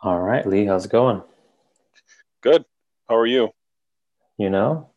[0.00, 1.22] All right, Lee, how's it going?
[2.40, 2.64] Good.
[3.08, 3.50] How are you?
[4.36, 4.90] You know,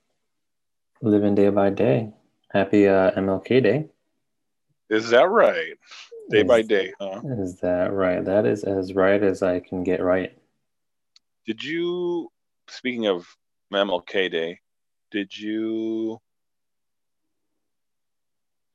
[1.02, 2.14] living day by day.
[2.52, 3.90] Happy uh, MLK Day.
[4.92, 5.74] Is that right?
[6.30, 7.22] Day Is- by day, huh?
[7.24, 8.24] Is that right?
[8.24, 10.38] That is as right as I can get right.
[11.48, 12.30] Did you,
[12.68, 13.26] speaking of
[13.74, 14.60] MLK Day,
[15.10, 16.22] did you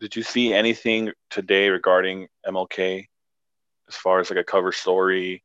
[0.01, 3.07] did you see anything today regarding MLK
[3.89, 5.43] as far as like a cover story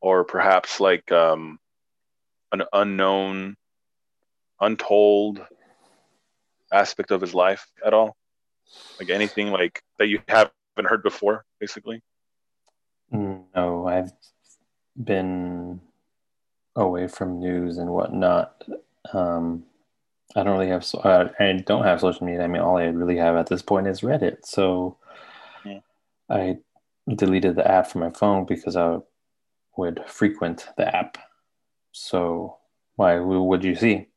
[0.00, 1.58] or perhaps like um
[2.52, 3.56] an unknown
[4.60, 5.40] untold
[6.72, 8.16] aspect of his life at all?
[8.98, 12.02] Like anything like that you haven't heard before, basically?
[13.10, 14.12] No, I've
[15.02, 15.80] been
[16.76, 18.62] away from news and whatnot.
[19.12, 19.64] Um,
[20.36, 22.42] I don't really have, so- uh, I don't have social media.
[22.42, 24.44] I mean, all I really have at this point is Reddit.
[24.44, 24.96] So
[25.64, 25.80] Yeah.
[26.28, 26.58] I
[27.08, 28.98] deleted the app from my phone because I
[29.78, 31.16] would frequent the app.
[31.92, 32.58] So
[32.96, 33.18] why?
[33.18, 34.08] Would you see?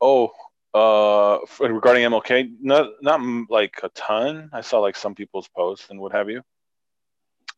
[0.00, 0.32] Oh,
[0.74, 4.50] uh, regarding MLK, not not like a ton.
[4.52, 6.42] I saw like some people's posts and what have you,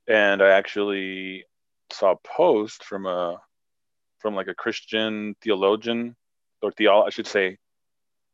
[0.09, 1.45] and I actually
[1.93, 3.41] saw a post from a
[4.19, 6.17] from like a Christian theologian
[6.63, 7.59] or theo I should say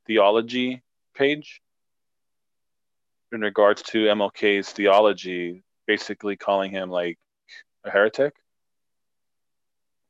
[0.06, 0.82] theology
[1.14, 1.60] page
[3.32, 7.18] in regards to MLK's theology, basically calling him like
[7.86, 8.34] a heretic.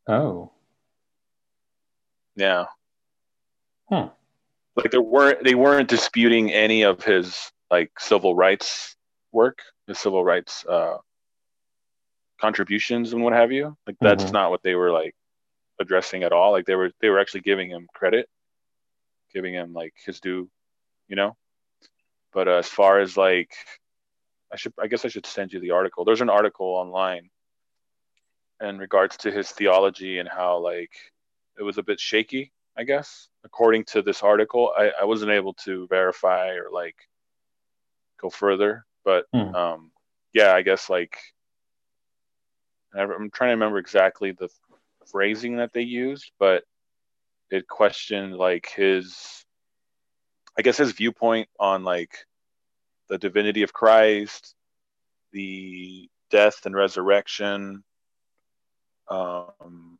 [0.08, 0.52] Oh,
[2.36, 2.66] Yeah.
[3.88, 4.08] Hmm.
[4.77, 8.94] Like there weren't they weren't disputing any of his like civil rights
[9.32, 10.98] work, his civil rights uh
[12.41, 13.77] contributions and what have you.
[13.86, 14.32] Like that's Mhm.
[14.32, 15.14] not what they were like
[15.80, 16.52] addressing at all.
[16.52, 18.28] Like they were they were actually giving him credit,
[19.32, 20.50] giving him like his due,
[21.08, 21.36] you know.
[22.32, 23.54] But uh, as far as like
[24.52, 26.04] I should I guess I should send you the article.
[26.04, 27.30] There's an article online
[28.61, 30.93] in regards to his theology and how like
[31.59, 33.29] it was a bit shaky, I guess.
[33.45, 36.97] According to this article, I, I wasn't able to verify or like
[38.21, 39.55] go further, but Hmm.
[39.55, 39.91] um,
[40.33, 41.16] yeah, I guess like
[42.95, 44.49] I- I'm trying to remember exactly the
[45.06, 46.65] phrasing that they used, but
[47.50, 49.45] it questioned like his,
[50.59, 52.27] I guess his viewpoint on like
[53.09, 54.55] the divinity of Christ,
[55.33, 57.84] the death and resurrection,
[59.09, 59.99] um,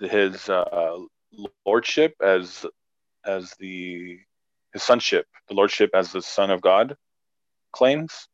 [0.00, 0.98] his uh,
[1.64, 2.66] lordship as
[3.24, 4.18] as the
[4.72, 6.96] his sonship, the lordship as the son of God
[7.72, 8.28] claims.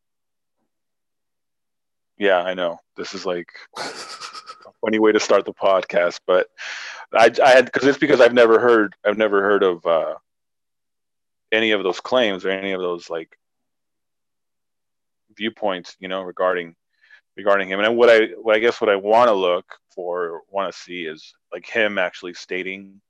[2.16, 3.82] Yeah, I know this is like a
[4.80, 6.48] funny way to start the podcast, but
[7.12, 10.14] I, I had because it's because I've never heard I've never heard of uh,
[11.52, 13.36] any of those claims or any of those like
[15.34, 16.74] viewpoints, you know, regarding
[17.38, 17.80] regarding him.
[17.80, 21.04] And what I what I guess what I want to look for, want to see
[21.04, 23.00] is like him actually stating,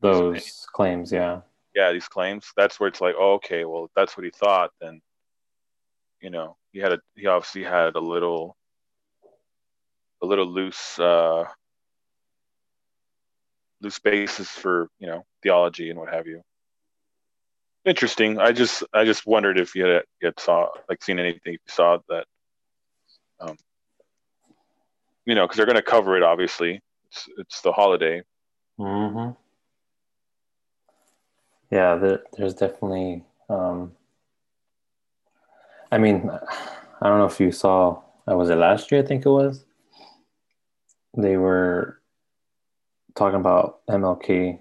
[0.00, 1.40] those claims, yeah.
[1.74, 2.52] yeah, these claims.
[2.56, 5.00] That's where it's like, oh, okay, well, if that's what he thought, then
[6.20, 8.56] you know, he had a he obviously had a little
[10.22, 11.44] a little loose uh
[13.80, 16.42] loose basis for you know theology and what have you.
[17.86, 18.38] Interesting.
[18.38, 21.58] I just I just wondered if you had, you had saw like seen anything you
[21.68, 22.26] saw that,
[23.48, 23.56] um,
[25.26, 26.22] you know, because they're going to cover it.
[26.22, 28.22] Obviously, it's it's the holiday.
[28.78, 29.30] hmm
[31.70, 33.24] Yeah, there, there's definitely.
[33.48, 33.92] Um,
[35.92, 36.28] I mean,
[37.00, 38.02] I don't know if you saw.
[38.28, 39.02] Uh, was it last year?
[39.02, 39.64] I think it was.
[41.16, 42.00] They were
[43.14, 44.58] talking about MLK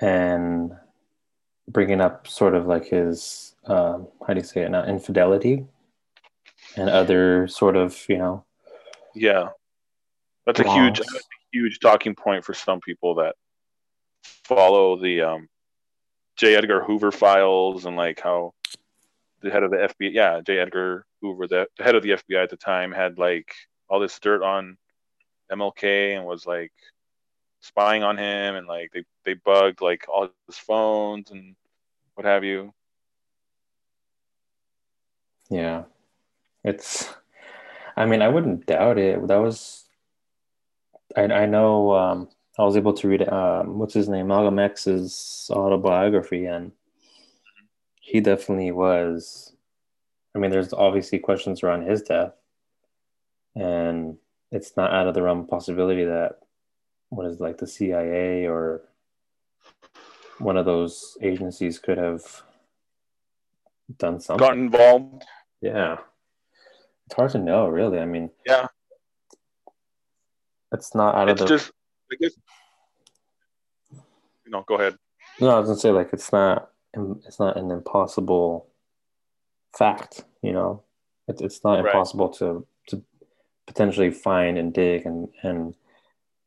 [0.00, 0.72] and
[1.68, 5.64] bringing up sort of like his um, how do you say it now infidelity
[6.76, 8.44] and other sort of you know
[9.14, 9.50] Yeah,
[10.46, 11.20] that's a huge that's a
[11.52, 13.34] huge talking point for some people that
[14.44, 15.48] follow the um,
[16.36, 16.56] J.
[16.56, 18.54] Edgar Hoover files and like how
[19.40, 20.58] the head of the FBI, yeah, J.
[20.58, 23.52] Edgar Hoover, the, the head of the FBI at the time, had like
[23.88, 24.76] all this dirt on
[25.50, 26.72] MLK and was like
[27.60, 31.54] spying on him and like they they bugged like all his phones and
[32.14, 32.72] what have you.
[35.50, 35.84] Yeah.
[36.64, 37.12] It's,
[37.96, 39.26] I mean, I wouldn't doubt it.
[39.26, 39.84] That was,
[41.16, 42.28] I, I know, um,
[42.58, 46.72] I was able to read, um, what's his name, Malcolm X's autobiography, and
[48.00, 49.54] he definitely was.
[50.34, 52.34] I mean, there's obviously questions around his death,
[53.54, 54.16] and
[54.50, 56.40] it's not out of the realm of possibility that
[57.08, 58.82] what is it, like the CIA or
[60.38, 62.42] one of those agencies could have
[63.98, 64.46] done something.
[64.46, 65.24] Got involved.
[65.60, 65.98] Yeah.
[67.06, 67.98] It's hard to know, really.
[67.98, 68.66] I mean, Yeah.
[70.72, 71.70] it's not out it's of the just
[72.10, 72.32] I guess
[74.44, 74.96] you know, go ahead.
[75.40, 76.70] no i was gonna say like it's not
[77.26, 78.66] it's not an impossible
[79.76, 80.82] fact you know
[81.28, 81.86] it's, it's not Right.
[81.86, 83.02] impossible to to
[83.66, 85.74] potentially find and dig and and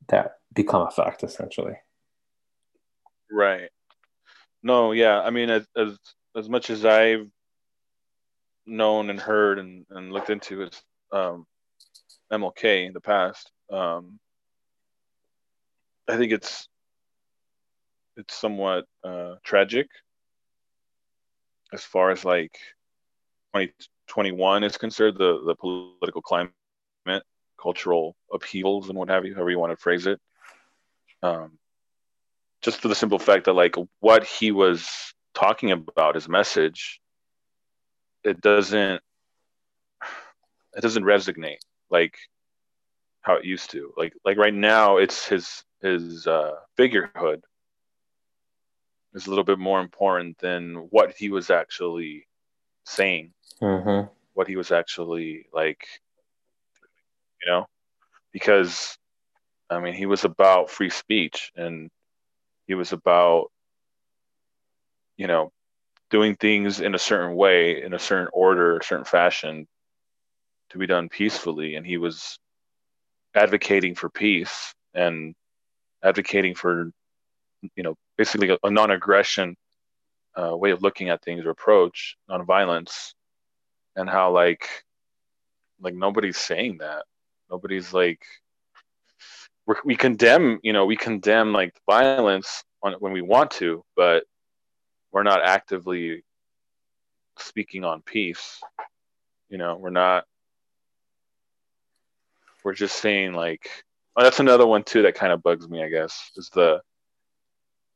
[0.09, 1.75] that become a fact essentially
[3.31, 3.69] Right.
[4.61, 5.19] No, yeah.
[5.19, 5.97] I mean, as as
[6.37, 7.27] as much as I've
[8.65, 10.81] known and heard and, and looked into is
[11.11, 11.45] um,
[12.31, 14.19] MLK in the past, um,
[16.07, 16.67] I think it's
[18.17, 19.87] it's somewhat uh, tragic
[21.73, 22.53] as far as like
[23.53, 26.53] 2021 is concerned, the the political climate,
[27.61, 30.19] cultural upheavals, and what have you, however you want to phrase it.
[31.23, 31.57] Um,
[32.61, 34.87] just for the simple fact that like what he was
[35.33, 36.99] talking about, his message,
[38.25, 39.01] it doesn't
[40.75, 42.17] it doesn't resonate like
[43.21, 43.93] how it used to.
[43.95, 47.43] Like like right now, it's his his uh, figurehood
[49.13, 52.27] is a little bit more important than what he was actually
[52.83, 53.31] saying,
[53.61, 54.07] mm-hmm.
[54.33, 55.87] what he was actually like,
[57.41, 57.67] you know,
[58.33, 58.97] because
[59.69, 61.89] I mean, he was about free speech and
[62.67, 63.51] he was about,
[65.17, 65.51] you know,
[66.09, 69.67] doing things in a certain way, in a certain order, a certain fashion
[70.69, 71.75] to be done peacefully.
[71.75, 72.39] And he was
[73.33, 75.35] advocating for peace and
[76.03, 76.91] advocating for,
[77.75, 79.55] you know, basically a, a non aggression
[80.35, 83.15] uh, way of looking at things or approach, non-violence,
[83.95, 84.67] and how like,
[85.81, 87.03] like nobody's saying that.
[87.49, 88.25] Nobody's like,
[89.83, 94.25] we condemn, you know, we condemn like violence on when we want to, but
[95.15, 96.25] we're not actively
[97.39, 98.61] speaking on peace.
[99.49, 100.25] You know, we're not.
[102.65, 103.69] We're just saying like,
[104.17, 105.81] oh, that's another one too that kind of bugs me.
[105.81, 106.81] I guess is the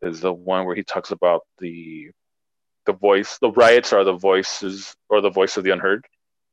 [0.01, 2.09] is the one where he talks about the
[2.85, 3.37] the voice.
[3.39, 6.05] The riots are the voices or the voice of the unheard.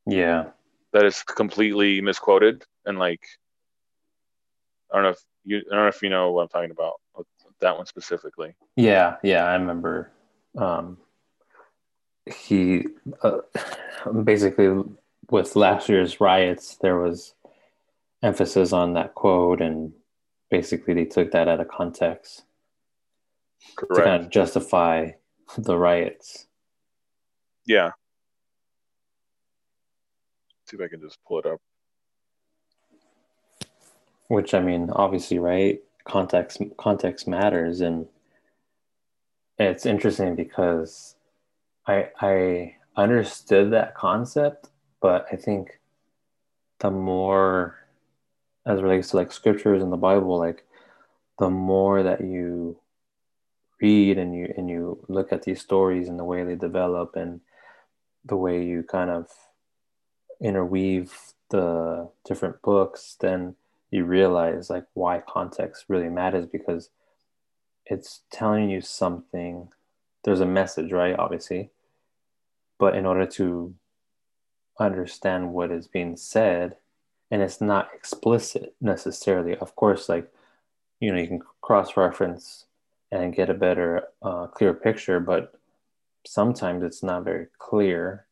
[0.05, 0.47] yeah
[0.93, 3.23] That is completely misquoted and like,
[4.93, 6.95] I don't know if you I don't know if you know what I'm talking about.
[7.61, 8.57] That one specifically.
[8.75, 10.11] Yeah, yeah, I remember.
[10.57, 10.99] Um,
[12.27, 12.87] he
[13.23, 13.39] uh,
[14.25, 14.83] basically
[15.31, 17.35] with last year's riots, there was
[18.23, 19.93] emphasis on that quote, and
[20.51, 22.43] basically they took that out of context
[23.79, 25.11] to kind of justify
[25.59, 26.47] the riots.
[27.67, 27.91] Yeah.
[30.67, 31.61] See if I can just pull it up.
[34.29, 35.81] Which I mean, obviously, right?
[36.05, 38.07] Context context matters, and
[39.59, 41.17] it's interesting because
[41.87, 44.71] I I understood that concept,
[45.01, 45.81] but I think
[46.79, 47.87] the more
[48.67, 50.65] as relates to like scriptures in the Bible, like
[51.39, 52.79] the more that you
[53.81, 57.41] read and you and you look at these stories and the way they develop and
[58.25, 59.29] the way you kind of
[60.41, 61.15] interweave
[61.51, 63.55] the different books, then
[63.91, 66.91] you realize like why context really matters because
[67.87, 69.69] it's telling you something.
[70.25, 71.17] There's a message, right?
[71.19, 71.71] Obviously.
[72.79, 73.75] But in order to
[74.79, 76.77] understand what is being said,
[77.31, 80.31] and it's not explicit necessarily, of course, like,
[81.01, 82.67] you know, you can cross reference
[83.11, 85.59] and get a better, uh, clear picture, but
[86.27, 88.27] sometimes it's not very clear.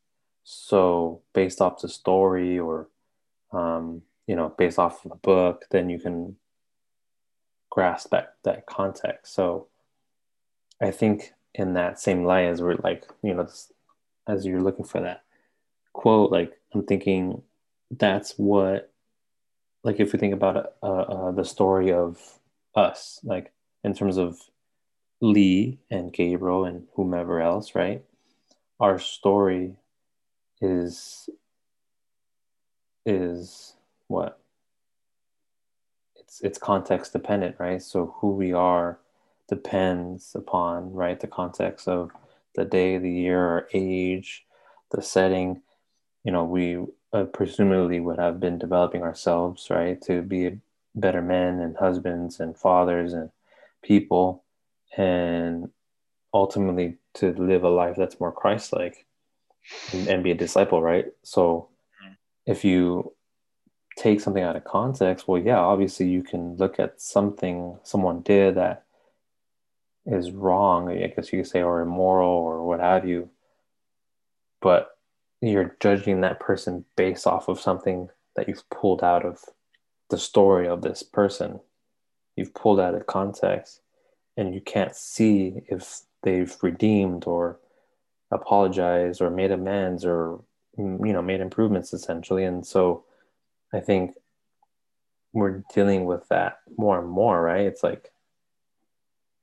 [0.45, 2.89] So, based off the story or,
[3.53, 6.37] um, you know, based off of the book, then you can
[7.75, 9.35] grasp that, that context.
[9.35, 9.67] So,
[10.81, 13.49] I think in that same light as we're like, you know,
[14.29, 15.23] as you're looking for that
[15.93, 17.43] quote, like I'm thinking
[17.91, 18.93] that's what,
[19.83, 22.21] like if we think about uh, uh, the story of
[22.75, 23.53] us, like
[23.83, 24.39] in terms of
[25.21, 28.03] Lee and Gabriel and whomever else, right?
[28.81, 29.77] Our story
[30.61, 31.29] is
[33.07, 33.75] is
[34.09, 34.39] what
[36.35, 37.81] it's it's context dependent, right?
[37.83, 38.99] So who we are
[39.49, 42.11] depends upon right the context of
[42.57, 44.45] the day, the year, our age,
[44.91, 45.63] the setting.
[46.25, 46.79] You know, we
[47.13, 50.59] uh, presumably would have been developing ourselves, right, to be
[50.95, 53.31] better men and husbands and fathers and
[53.83, 54.45] people,
[54.97, 55.71] and
[56.33, 59.07] ultimately to live a life that's more Christ-like
[59.93, 61.07] and, and be a disciple, right?
[61.23, 61.69] So,
[62.47, 63.14] if you
[63.97, 68.57] take something out of context, well, yeah, obviously you can look at something someone did
[68.57, 68.85] that
[70.07, 73.31] is wrong, I guess you could say, or immoral or what have you.
[74.61, 74.91] But
[75.41, 79.41] you're judging that person based off of something that you've pulled out of
[80.11, 81.61] the story of this person.
[82.37, 83.81] You've pulled out of context
[84.37, 87.59] and you can't see if they've redeemed or
[88.31, 90.41] apologized or made amends or
[90.77, 93.05] you know made improvements essentially and so
[93.75, 94.15] i think
[95.35, 97.67] we're dealing with that more and more right?
[97.67, 98.13] It's like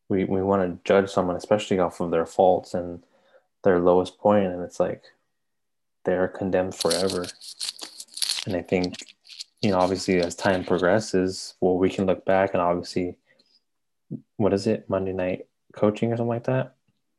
[0.10, 3.04] we, we want to judge someone especially off of their faults and
[3.64, 5.04] their lowest point and it's like
[6.06, 7.28] they're condemned forever.
[8.48, 8.96] And i think
[9.62, 13.18] you know obviously as time progresses well we can look back and obviously
[14.38, 14.90] what is it?
[14.90, 16.76] Monday night coaching or something like that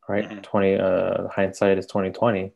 [0.09, 0.29] right?
[0.29, 0.41] Mm-hmm.
[0.41, 2.53] 20 uh hindsight is 2020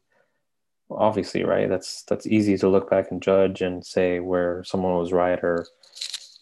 [0.91, 1.69] obviously right?
[1.69, 5.67] That's that's easy to look back and judge and say where someone was right or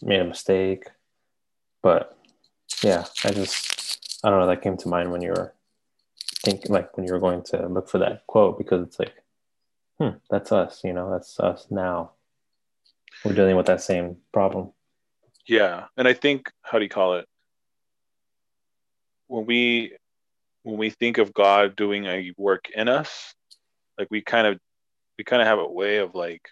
[0.01, 0.85] made a mistake.
[1.81, 2.15] But
[2.83, 5.53] yeah i just i don't know that came to mind when you were
[6.43, 9.13] think like when you were going to look for that quote because it's like
[9.99, 12.11] hmm that's us you know that's us now.
[13.23, 14.71] We're dealing with that same problem.
[15.47, 17.27] Yeah and i think how do you call it?
[19.27, 19.95] When we
[20.63, 23.34] when we think of god doing a work in us
[23.97, 24.59] like we kind of
[25.17, 26.49] we kind of have a way of like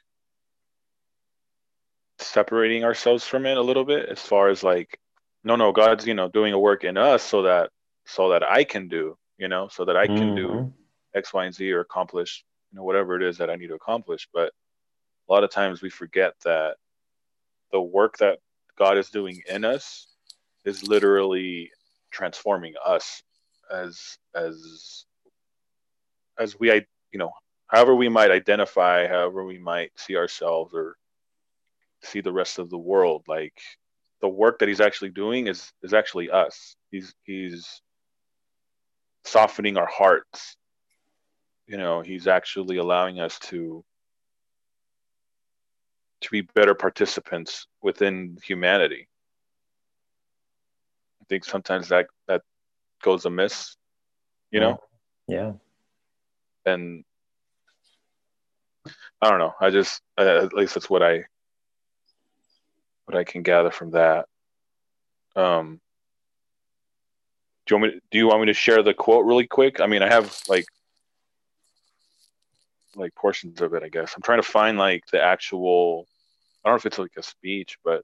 [2.19, 5.00] separating ourselves from it a little bit as far as like
[5.43, 7.69] no no god's you know doing a work in us so that
[8.05, 10.35] so that i can do you know so that i can mm-hmm.
[10.35, 10.73] do
[11.13, 13.75] x y and z or accomplish you know whatever it is that i need to
[13.75, 14.51] accomplish but
[15.27, 16.77] a lot of times we forget that
[17.71, 18.39] the work that
[18.77, 20.07] god is doing in us
[20.65, 21.71] is literally
[22.12, 23.23] transforming us
[23.71, 25.05] as as
[26.38, 26.69] as we
[27.13, 27.32] you know,
[27.67, 30.98] however we might identify, however we might see ourselves or
[32.01, 33.53] see the rest of the world, like
[34.20, 36.75] the work that he's actually doing is is actually us.
[36.91, 37.82] He's he's
[39.24, 40.58] softening our hearts.
[41.67, 43.86] You know, he's actually allowing us to
[46.22, 49.08] to be better participants within humanity.
[51.22, 52.41] I think sometimes that that
[53.03, 53.77] goes amiss,
[54.50, 54.79] you know?
[55.27, 55.53] Yeah
[56.65, 57.03] and
[59.22, 59.53] I don't know.
[59.60, 61.24] I just uh, at least that's what I
[63.05, 64.25] what I can gather from that.
[65.36, 65.79] Um,
[67.65, 68.00] do you want me?
[68.00, 69.79] To, do you want me to share the quote really quick?
[69.79, 70.65] I mean, I have like
[72.96, 73.84] like portions of it.
[73.84, 76.08] I guess I'm trying to find like the actual.
[76.63, 78.03] I don't know if it's like a speech, but.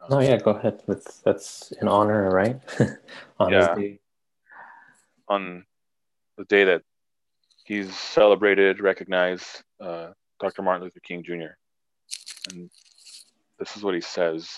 [0.00, 0.82] Um, no, yeah, go ahead.
[0.86, 2.60] That's that's an honor, right?
[3.40, 3.74] yeah.
[5.28, 5.64] On
[6.38, 6.82] the day that
[7.64, 10.08] he's celebrated, recognized uh,
[10.40, 10.62] Dr.
[10.62, 11.56] Martin Luther King Jr.
[12.50, 12.70] And
[13.58, 14.48] this is what he says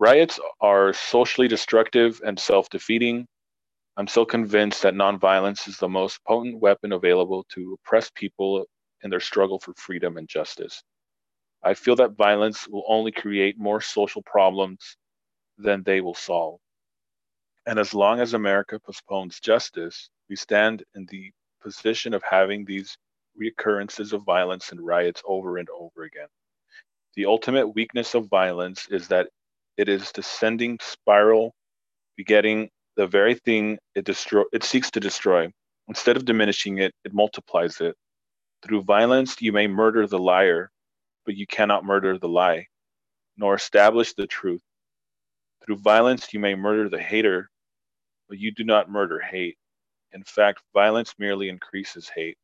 [0.00, 3.26] Riots are socially destructive and self defeating.
[3.96, 8.66] I'm still convinced that nonviolence is the most potent weapon available to oppress people
[9.02, 10.82] in their struggle for freedom and justice.
[11.64, 14.96] I feel that violence will only create more social problems
[15.56, 16.60] than they will solve.
[17.68, 22.96] And as long as America postpones justice, we stand in the position of having these
[23.38, 26.28] reoccurrences of violence and riots over and over again.
[27.14, 29.28] The ultimate weakness of violence is that
[29.76, 31.54] it is descending spiral,
[32.16, 35.52] begetting the very thing it it seeks to destroy.
[35.88, 37.94] Instead of diminishing it, it multiplies it.
[38.62, 40.70] Through violence, you may murder the liar,
[41.26, 42.68] but you cannot murder the lie,
[43.36, 44.62] nor establish the truth.
[45.66, 47.50] Through violence, you may murder the hater,
[48.28, 49.56] but you do not murder hate.
[50.12, 52.38] In fact, violence merely increases hate.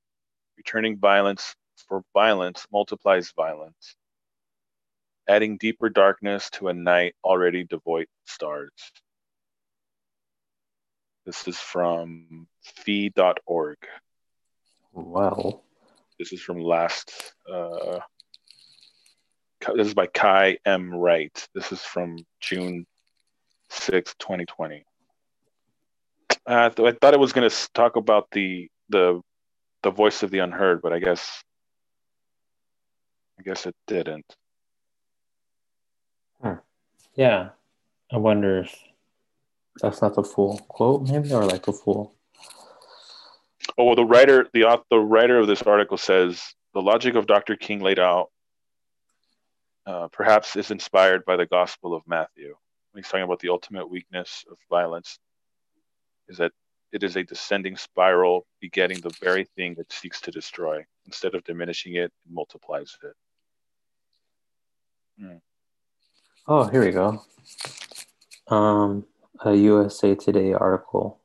[0.56, 1.54] Returning violence
[1.88, 3.96] for violence multiplies violence,
[5.28, 8.72] adding deeper darkness to a night already devoid of stars.
[11.26, 13.78] This is from fee.org.
[14.92, 15.62] Wow.
[16.18, 17.34] This is from last.
[17.50, 18.00] Uh,
[19.74, 20.94] this is by Kai M.
[20.94, 21.48] Wright.
[21.54, 22.86] This is from June
[23.70, 24.84] 6, 2020.
[26.46, 29.20] Uh, I thought it was going to talk about the the
[29.82, 31.42] the voice of the unheard, but I guess
[33.38, 34.26] I guess it didn't.
[36.42, 36.54] Hmm.
[37.14, 37.50] Yeah,
[38.12, 38.76] I wonder if
[39.80, 42.14] that's not the full quote, maybe, or like the full.
[43.78, 46.42] Oh well, the writer, the author, the writer of this article says
[46.74, 47.56] the logic of Dr.
[47.56, 48.30] King laid out
[49.86, 52.54] uh, perhaps is inspired by the Gospel of Matthew.
[52.94, 55.18] He's talking about the ultimate weakness of violence
[56.28, 56.52] is that
[56.92, 60.84] it is a descending spiral begetting the very thing it seeks to destroy.
[61.06, 63.14] Instead of diminishing it, it multiplies it.
[65.20, 65.36] Hmm.
[66.46, 67.22] Oh, here we go.
[68.48, 69.06] Um,
[69.44, 71.20] a USA Today article.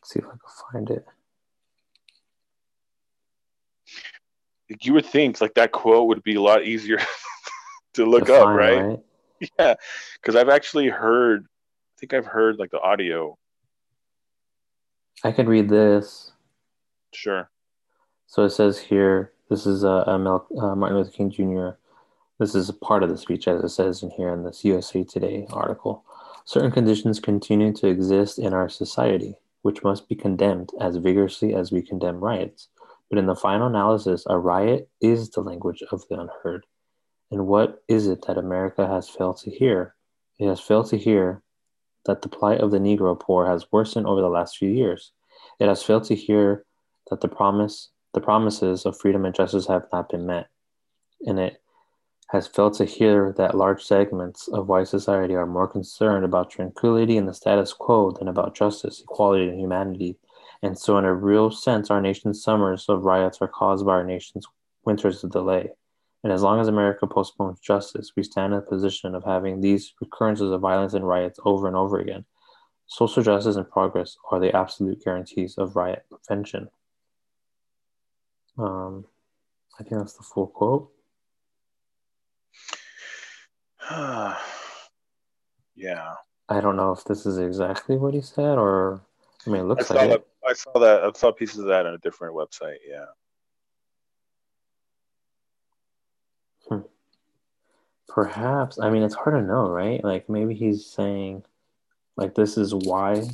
[0.00, 0.38] Let's see if I can
[0.72, 1.04] find it.
[4.80, 6.98] You would think like that quote would be a lot easier
[7.94, 8.98] to look Define, up, right?
[9.58, 9.74] Yeah,
[10.20, 11.44] because I've actually heard.
[11.44, 13.38] I think I've heard like the audio.
[15.22, 16.32] I can read this.
[17.12, 17.50] Sure.
[18.26, 21.70] So it says here, this is uh, ML, uh, Martin Luther King Jr.
[22.38, 25.04] This is a part of the speech, as it says in here in this USA
[25.04, 26.04] Today article.
[26.46, 31.70] Certain conditions continue to exist in our society, which must be condemned as vigorously as
[31.70, 32.68] we condemn riots.
[33.10, 36.64] But in the final analysis, a riot is the language of the unheard.
[37.30, 39.94] And what is it that America has failed to hear?
[40.38, 41.42] It has failed to hear
[42.06, 45.12] that the plight of the Negro poor has worsened over the last few years.
[45.58, 46.64] It has failed to hear
[47.10, 50.48] that the promise, the promises of freedom and justice have not been met.
[51.26, 51.60] And it
[52.30, 57.16] has failed to hear that large segments of white society are more concerned about tranquility
[57.16, 60.16] and the status quo than about justice, equality, and humanity.
[60.62, 64.04] And so, in a real sense, our nation's summers of riots are caused by our
[64.04, 64.46] nation's
[64.84, 65.70] winters of delay.
[66.22, 69.94] And as long as America postpones justice, we stand in a position of having these
[70.00, 72.24] recurrences of violence and riots over and over again.
[72.86, 76.68] Social justice and progress are the absolute guarantees of riot prevention.
[78.58, 79.06] Um,
[79.78, 80.90] I think that's the full quote.
[83.90, 84.36] yeah.
[86.48, 89.00] I don't know if this is exactly what he said, or
[89.46, 90.26] I mean, it looks I like saw it.
[90.46, 91.04] I saw that.
[91.04, 92.78] I saw pieces of that on a different website.
[92.86, 93.06] Yeah.
[98.08, 98.78] Perhaps.
[98.80, 100.02] I mean, it's hard to know, right?
[100.02, 101.44] Like maybe he's saying,
[102.16, 103.28] like this is why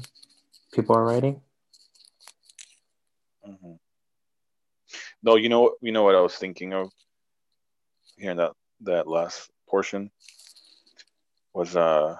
[0.73, 1.41] people are writing.
[3.45, 3.75] hmm
[5.23, 6.91] No, you know, you know what I was thinking of
[8.19, 8.53] here in that
[8.83, 10.11] that last portion
[11.55, 12.17] was uh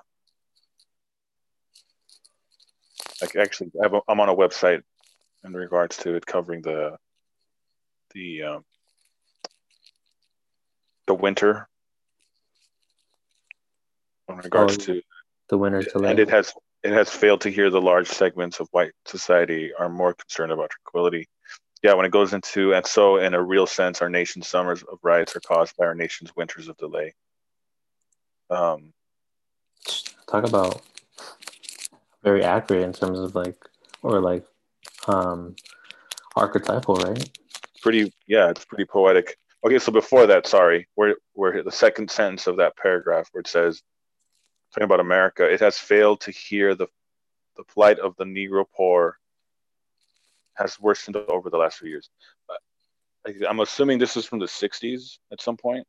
[3.21, 4.83] like actually I I'm on a website
[5.45, 6.97] in regards to it covering the
[8.15, 8.65] the um,
[11.07, 11.69] the winter
[14.29, 15.03] in regards Oh, to
[15.49, 16.11] The winner's delay.
[16.11, 19.89] and it has it has failed to hear the large segments of white society are
[19.89, 21.29] more concerned about tranquility.
[21.83, 24.99] Yeah, when it goes into and so in a real sense, our nation's summers of
[25.03, 27.15] riots are caused by our nation's winters of delay.
[28.51, 28.93] Um,
[30.29, 30.83] Talk about
[32.25, 33.57] very accurate in terms of like,
[34.03, 34.45] or like,
[35.07, 35.55] um,
[36.35, 37.31] archetypal, right?
[37.83, 39.37] pretty yeah, it's pretty poetic.
[39.67, 43.49] Okay, so before that, sorry, where where the second sentence of that paragraph where it
[43.49, 43.83] says
[44.73, 46.87] talking about America, it has failed to hear the
[47.57, 49.19] the plight of the Negro poor
[50.55, 52.09] has worsened over the last few years.
[53.49, 55.85] I'm assuming this is from the 60s at some point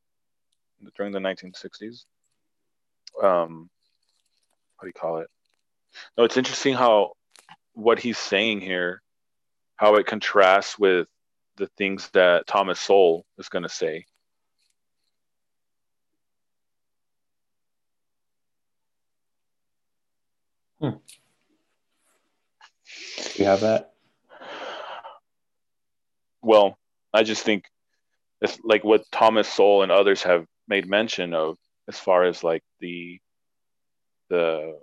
[0.95, 2.05] during the 1960s.
[3.21, 3.69] Um,
[4.75, 5.29] what do you call it?
[6.17, 7.11] No, it's interesting how
[7.73, 9.03] what he's saying here,
[9.75, 11.07] how it contrasts with
[11.57, 14.05] the things that Thomas Sowell is going to say.
[20.79, 20.89] Hmm.
[23.35, 23.93] You have that?
[26.41, 26.77] Well,
[27.13, 27.65] I just think
[28.41, 32.63] it's like what Thomas Sowell and others have made mention of as far as like
[32.79, 33.19] the
[34.29, 34.79] the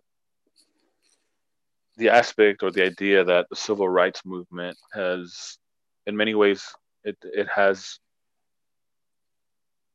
[1.96, 5.58] the aspect or the idea that the civil rights movement has
[6.06, 7.98] in many ways it it has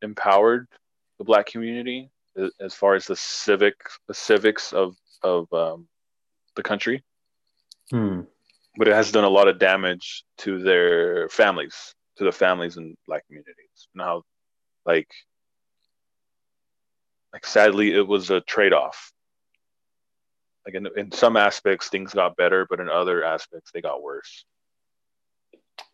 [0.02, 0.68] empowered
[1.18, 2.10] the black community
[2.62, 3.76] as far as the civic
[4.08, 5.88] the civics of of um,
[6.56, 7.04] the country.
[7.92, 8.22] Hmm.
[8.78, 12.96] but it has done a lot of damage to their families to the families in
[13.08, 13.88] black communities.
[13.96, 14.22] Now
[14.86, 15.10] like
[17.34, 19.12] like sadly it was a trade-off.
[20.66, 24.46] Like in, in some aspects things got better but in other aspects they got worse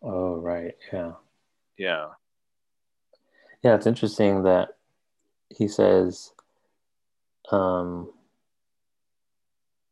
[0.02, 0.74] Oh, right.
[0.92, 1.12] Yeah.
[1.78, 2.06] yeah
[3.62, 4.76] Yeah, it's interesting that
[5.48, 6.32] he says
[7.50, 8.10] um,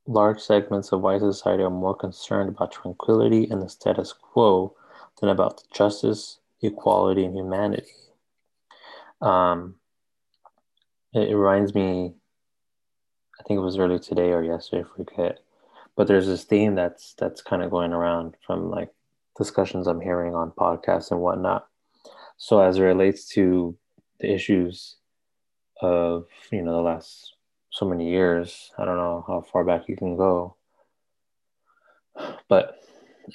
[0.07, 4.75] large segments of white society are more concerned about tranquility and the status quo
[5.21, 7.87] than about justice, equality, and humanity.
[9.21, 9.77] Um,
[11.13, 12.15] it, it reminds me,
[13.41, 15.39] I think it was earlier today or yesterday, I forget.
[15.97, 18.91] But there's this theme that's that's kind of going around from like
[19.37, 21.67] discussions I'm hearing on podcasts and whatnot.
[22.37, 23.77] So as it relates to
[24.21, 24.97] the issues
[25.81, 27.35] of you know the last
[27.71, 30.57] so many years, I don't know how far back you can go,
[32.49, 32.79] but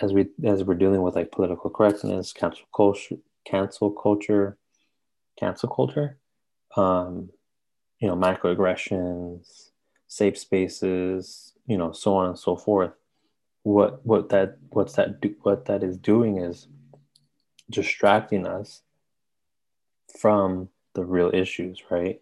[0.01, 4.57] as we as we're dealing with like political correctness, cancel culture, cancel culture,
[5.37, 6.17] cancel culture,
[6.75, 7.29] um,
[7.99, 9.71] you know, microaggressions,
[10.07, 12.93] safe spaces, you know, so on and so forth.
[13.63, 16.67] What what that what's that do, what that is doing is
[17.69, 18.81] distracting us
[20.19, 22.21] from the real issues, right?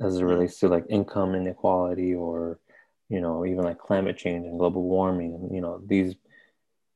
[0.00, 2.58] as it relates to like income inequality or
[3.08, 6.14] you know even like climate change and global warming and you know these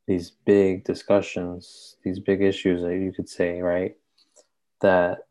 [0.06, 3.96] these big discussions these big issues that you could say right
[4.80, 5.26] that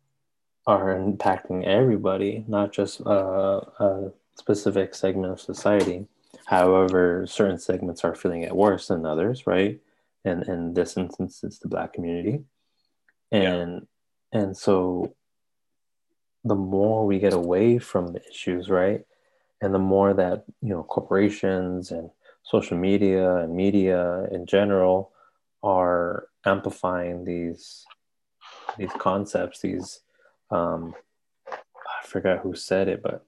[0.67, 6.07] are impacting everybody not just uh, a specific segment of society
[6.51, 9.79] however certain segments are feeling it worse than others right
[10.23, 12.43] and in this instance it's the black community
[13.31, 13.87] and
[14.33, 14.41] yeah.
[14.41, 15.13] and so
[16.43, 19.05] the more we get away from the issues, right?
[19.61, 22.09] And the more that, you know, corporations and
[22.43, 25.11] social media and media in general
[25.63, 27.85] are amplifying these
[28.77, 30.01] these concepts, these
[30.49, 30.95] um
[31.47, 33.23] I forgot who said it, but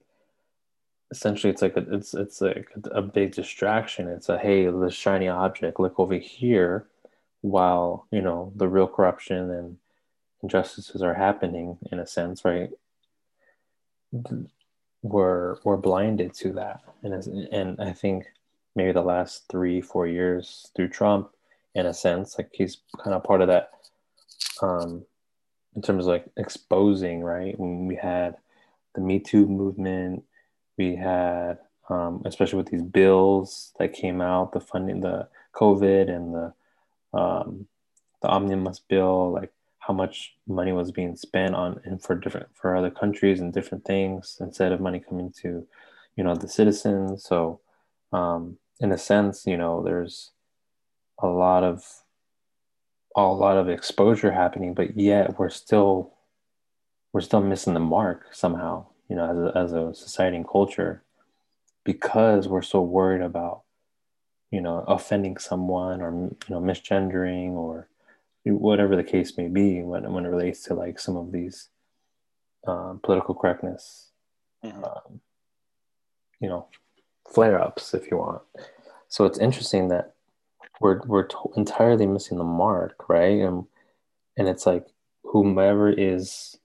[1.14, 4.08] essentially it's like a, it's it's like a big distraction.
[4.08, 6.88] It's a hey, this shiny object, look over here,
[7.42, 9.78] while you know the real corruption and
[10.42, 12.72] injustices are happening in a sense, right?
[15.04, 17.14] we're we're blinded to that, and
[17.52, 18.26] and I think
[18.76, 21.30] maybe the last three four years through Trump,
[21.76, 23.70] in a sense, like he's kind of part of that.
[24.62, 25.06] Um,
[25.76, 27.60] in terms of like exposing, right?
[27.60, 28.38] When we had
[28.96, 30.24] the Me Too movement,
[30.78, 31.60] we had,
[31.90, 36.54] um, especially with these bills that came out, the funding, the COVID and the
[37.18, 37.68] um,
[38.22, 42.76] the omnibus bill, like how much money was being spent on and for different for
[42.76, 45.68] other countries and different things instead of money coming to
[46.16, 47.24] you know the citizens.
[47.24, 47.60] So
[48.12, 50.32] um, in a sense you know there's
[51.20, 51.84] a lot of
[53.16, 56.14] a lot of exposure happening but yet we're still
[57.12, 61.04] we're still missing the mark somehow you know as a, as a society and culture
[61.84, 63.62] because we're so worried about
[64.52, 67.90] you know offending someone or you know misgendering or
[68.46, 71.70] whatever the case may be when, when it relates to like some of these
[72.68, 74.10] um, political correctness
[74.64, 74.84] mm-hmm.
[74.84, 75.20] um,
[76.40, 76.68] you know
[77.34, 78.42] flare-ups if you want
[79.08, 80.14] so it's interesting that
[80.80, 83.66] we're we're to- entirely missing the mark right and
[84.38, 84.86] and it's like
[85.24, 86.58] whomever is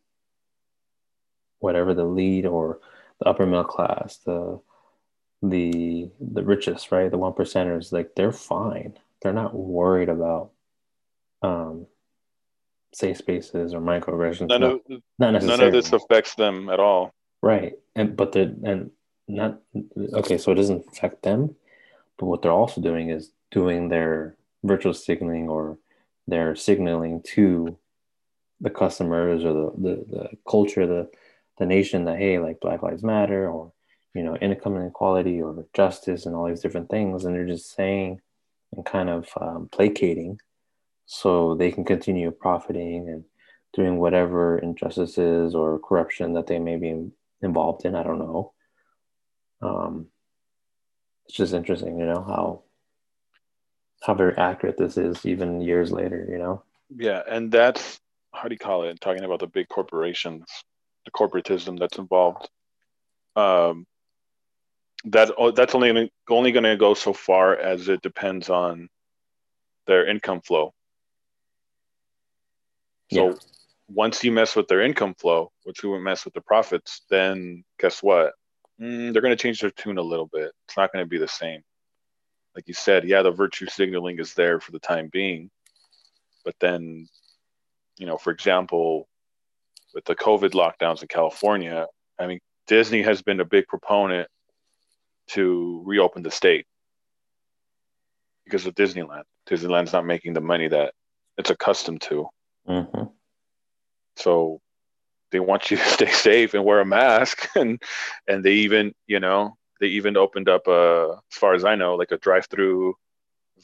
[1.60, 2.80] whatever the lead or
[3.20, 4.60] the upper middle class the
[5.42, 10.50] the the richest right the one percenters like they're fine they're not worried about
[11.42, 11.86] um,
[12.92, 14.48] safe spaces or microaggressions.
[14.48, 14.80] None, of,
[15.18, 15.58] not necessarily.
[15.58, 17.14] none of this affects them at all.
[17.42, 17.74] Right.
[17.94, 18.90] And but the and
[19.26, 19.60] not
[20.14, 21.54] okay, so it doesn't affect them,
[22.18, 25.78] but what they're also doing is doing their virtual signaling or
[26.26, 27.78] their signaling to
[28.60, 31.08] the customers or the, the, the culture, the
[31.58, 33.72] the nation that hey, like Black Lives Matter or
[34.14, 38.20] you know, income inequality or justice and all these different things, and they're just saying
[38.72, 40.38] and kind of um, placating
[41.06, 43.24] so they can continue profiting and
[43.72, 47.10] doing whatever injustices or corruption that they may be
[47.42, 47.94] involved in.
[47.94, 48.52] I don't know.
[49.62, 50.06] Um,
[51.26, 52.62] it's just interesting, you know, how
[54.02, 56.62] how very accurate this is even years later, you know?
[56.96, 57.98] Yeah, and that's
[58.32, 59.00] how do you call it?
[59.00, 60.44] Talking about the big corporations,
[61.08, 62.48] the corporatism that's involved.
[63.36, 63.86] Um,
[65.04, 68.88] that that's only only going to go so far as it depends on
[69.86, 70.74] their income flow.
[73.12, 73.34] So yeah.
[73.88, 78.02] once you mess with their income flow, once you mess with the profits, then guess
[78.02, 78.32] what?
[78.80, 80.52] Mm, they're going to change their tune a little bit.
[80.66, 81.62] It's not going to be the same.
[82.54, 85.48] Like you said, yeah, the virtue signaling is there for the time being,
[86.44, 87.08] but then,
[87.98, 89.08] you know, for example,
[89.98, 91.84] with the COVID lockdowns in California,
[92.20, 94.28] I mean, Disney has been a big proponent
[95.30, 96.66] to reopen the state
[98.44, 99.24] because of Disneyland.
[99.50, 100.94] Disneyland's not making the money that
[101.36, 102.28] it's accustomed to.
[102.68, 103.04] Mm-hmm.
[104.14, 104.60] So
[105.32, 107.82] they want you to stay safe and wear a mask, and
[108.28, 111.96] and they even you know they even opened up a, as far as I know,
[111.96, 112.94] like a drive-through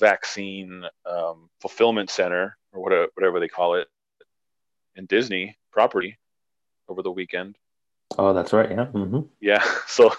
[0.00, 3.86] vaccine um, fulfillment center or whatever, whatever they call it
[4.96, 6.18] in Disney property
[6.88, 7.56] over the weekend.
[8.18, 8.70] Oh, that's right.
[8.70, 8.86] Yeah.
[8.86, 9.20] Mm-hmm.
[9.40, 9.64] Yeah.
[9.86, 10.12] So,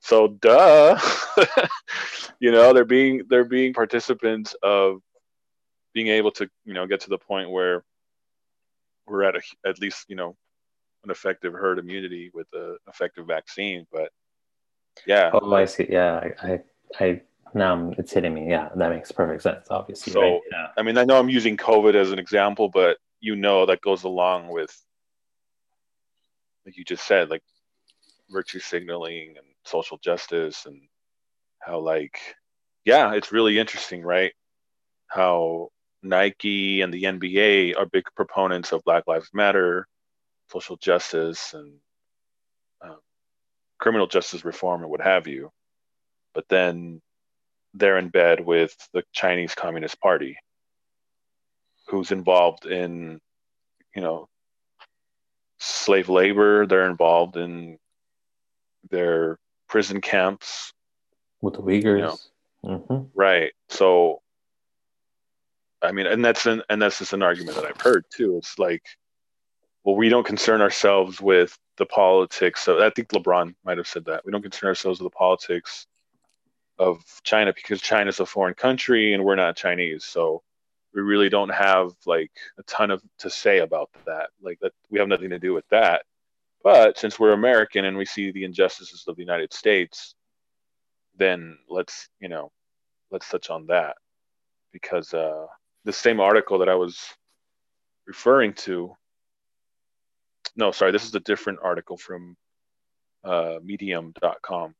[0.00, 0.98] so duh.
[2.40, 5.00] you know, they're being they're being participants of
[5.92, 7.84] being able to you know get to the point where
[9.06, 10.36] we're at a, at least you know
[11.04, 13.86] an effective herd immunity with an effective vaccine.
[13.92, 14.10] But
[15.06, 15.30] yeah.
[15.32, 15.86] Oh, I see.
[15.88, 16.60] Yeah, I, I,
[17.00, 17.20] I
[17.54, 18.48] now it's hitting me.
[18.48, 19.66] Yeah, that makes perfect sense.
[19.70, 20.12] Obviously.
[20.12, 20.40] So right?
[20.50, 20.66] yeah.
[20.76, 24.04] I mean, I know I'm using COVID as an example, but you know that goes
[24.04, 24.76] along with,
[26.64, 27.42] like you just said, like
[28.30, 30.80] virtue signaling and social justice and
[31.60, 32.18] how like
[32.84, 34.32] yeah it's really interesting right?
[35.06, 35.68] How
[36.02, 39.86] Nike and the NBA are big proponents of Black Lives Matter,
[40.50, 41.74] social justice, and
[42.82, 42.98] um,
[43.78, 45.50] criminal justice reform and what have you,
[46.34, 47.00] but then
[47.74, 50.36] they're in bed with the Chinese Communist Party,
[51.86, 53.20] who's involved in,
[53.94, 54.28] you know,
[55.62, 56.66] slave labor.
[56.66, 57.78] They're involved in
[58.90, 60.72] their prison camps
[61.40, 61.84] with the Uyghurs.
[61.84, 62.18] You know,
[62.64, 63.04] mm-hmm.
[63.14, 63.52] Right.
[63.68, 64.22] So,
[65.80, 68.36] I mean, and that's an and that's just an argument that I've heard too.
[68.38, 68.82] It's like,
[69.84, 72.62] well, we don't concern ourselves with the politics.
[72.62, 75.86] So I think LeBron might have said that we don't concern ourselves with the politics
[76.78, 80.04] of China because China's a foreign country and we're not Chinese.
[80.04, 80.42] So
[80.94, 84.30] we really don't have like a ton of to say about that.
[84.40, 86.02] Like that we have nothing to do with that.
[86.62, 90.14] But since we're American and we see the injustices of the United States,
[91.16, 92.52] then let's, you know,
[93.10, 93.96] let's touch on that.
[94.72, 95.46] Because uh
[95.84, 97.00] the same article that I was
[98.06, 98.96] referring to
[100.54, 102.36] no, sorry, this is a different article from
[103.24, 104.74] uh, medium.com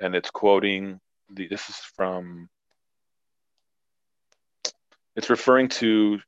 [0.00, 0.98] and it's quoting
[1.30, 2.48] the this is from
[5.16, 6.18] it's referring to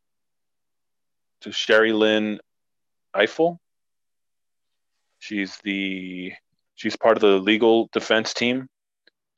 [1.42, 2.38] to Sherrilyn
[3.14, 3.58] Ifill.
[5.18, 6.32] She's the
[6.74, 8.68] she's part of the legal defense team.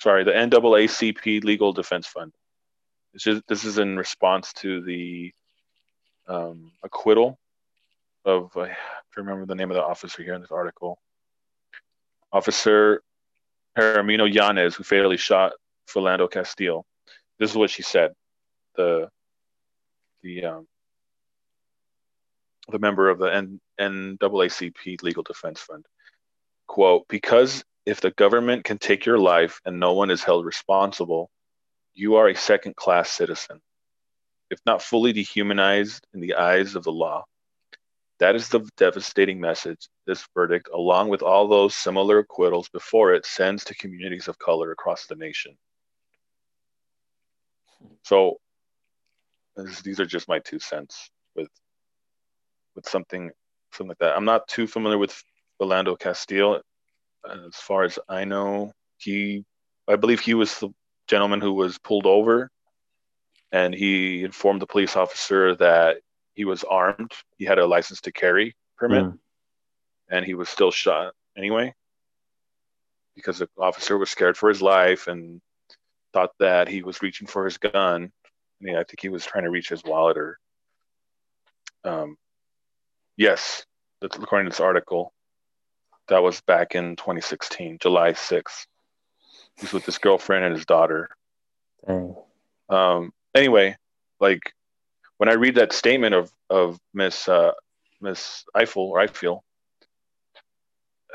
[0.01, 2.33] Sorry, the NAACP Legal Defense Fund.
[3.13, 5.33] This is this is in response to the
[6.27, 7.39] um, acquittal
[8.25, 8.75] of I
[9.17, 10.99] remember the name of the officer here in this article.
[12.33, 13.03] Officer
[13.79, 15.53] Jeronimo Yanez, who fatally shot
[15.89, 16.85] Philando Castile.
[17.39, 18.13] This is what she said.
[18.77, 19.09] The
[20.25, 20.67] the um,
[22.69, 25.87] the member of the N- NAACP Legal Defense Fund.
[26.67, 31.31] Quote, because if the government can take your life and no one is held responsible,
[31.93, 33.61] you are a second class citizen.
[34.51, 37.25] If not fully dehumanized in the eyes of the law,
[38.19, 43.27] that is the devastating message this verdict, along with all those similar acquittals before it,
[43.27, 45.57] sends to communities of color across the nation.
[48.05, 48.39] So,
[49.85, 51.49] these are just my two cents with
[52.75, 53.31] with something
[53.73, 54.17] something like that.
[54.17, 55.23] I'm not too familiar with
[55.61, 56.61] Orlando Castile.
[57.29, 59.45] As far as I know, he,
[59.89, 60.69] I believe he was the
[61.09, 62.51] gentleman who was pulled over,
[63.51, 65.99] and he informed the police officer that
[66.35, 67.13] he was armed.
[67.39, 69.19] He had a license to carry permit, mm.
[70.11, 71.75] and he was still shot anyway
[73.15, 75.41] because the officer was scared for his life and
[76.13, 78.11] thought that he was reaching for his gun.
[78.65, 80.39] I mean, I think he was trying to reach his wallet or.
[81.85, 82.17] Um,
[83.19, 83.67] yes,
[84.01, 85.13] according to this article,
[86.09, 88.67] that was back in 2016, July 6th.
[89.59, 91.11] He's with his girlfriend and his daughter.
[91.87, 92.17] Dang.
[92.71, 93.77] Um, anyway,
[94.19, 94.55] like
[95.19, 97.53] when I read that statement of of Miss uh,
[98.01, 99.45] Miss Eiffel or I feel,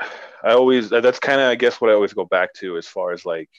[0.44, 3.10] I always that's kind of I guess what I always go back to as far
[3.10, 3.50] as like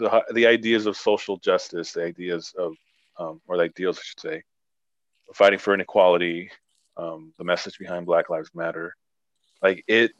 [0.00, 2.74] the the ideas of social justice, the ideas of
[3.18, 4.42] um, or the ideals I should say,
[5.34, 6.50] fighting for inequality,
[6.96, 8.96] um, the message behind Black Lives Matter,
[9.62, 10.12] like it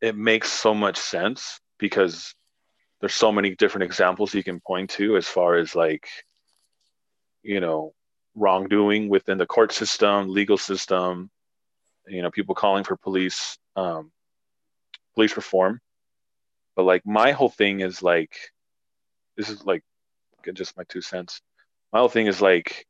[0.00, 2.34] it makes so much sense because
[3.00, 6.08] there's so many different examples you can point to as far as like
[7.42, 7.92] you know
[8.34, 11.30] wrongdoing within the court system legal system
[12.08, 14.10] you know people calling for police um,
[15.16, 15.80] police reform.
[16.76, 18.36] But like my whole thing is like
[19.36, 19.82] this is like
[20.54, 21.40] just my two cents
[21.92, 22.86] my whole thing is like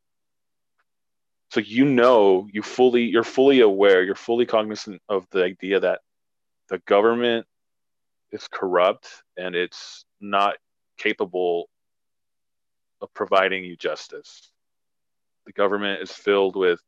[1.50, 6.00] so you know you fully you're fully aware you're fully cognizant of the idea that
[6.68, 7.46] the government
[8.32, 10.56] is corrupt and it's not
[10.98, 11.68] capable
[13.00, 14.50] of providing you justice.
[15.46, 16.80] The government is filled with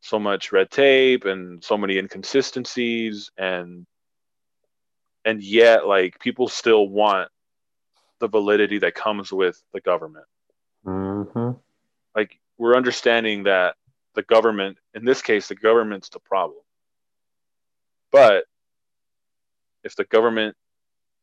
[0.00, 3.86] so much red tape and so many inconsistencies and
[5.24, 7.28] and yet like people still want
[8.20, 10.26] the validity that comes with the government.
[10.84, 11.50] Mm-hmm.
[12.14, 13.76] Like we're understanding that
[14.14, 16.60] the government, in this case, the government's the problem.
[18.10, 18.44] But
[19.84, 20.56] if the government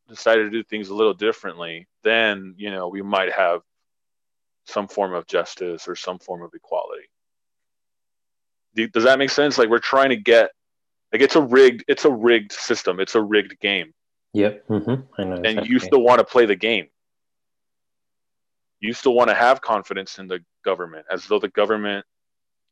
[0.07, 3.61] decided to do things a little differently, then you know we might have
[4.65, 7.09] some form of justice or some form of equality.
[8.75, 9.57] Does that make sense?
[9.57, 10.51] Like we're trying to get
[11.11, 12.99] like it's a rigged it's a rigged system.
[12.99, 13.93] It's a rigged game.
[14.35, 14.67] Yep.
[14.67, 15.21] Mm-hmm.
[15.21, 15.35] I know.
[15.35, 15.57] Exactly.
[15.57, 16.87] And you still want to play the game.
[18.81, 22.05] You still want to have confidence in the government as though the government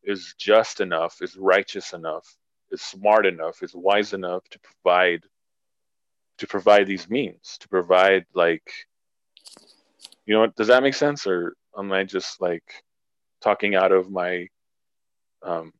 [0.04, 2.28] is just enough, is righteous enough,
[2.71, 5.21] is smart enough, is wise enough to provide
[6.39, 8.69] to provide these means to provide like
[10.26, 12.84] you know does that make sense or am i just like
[13.39, 14.47] talking out of my
[15.43, 15.71] um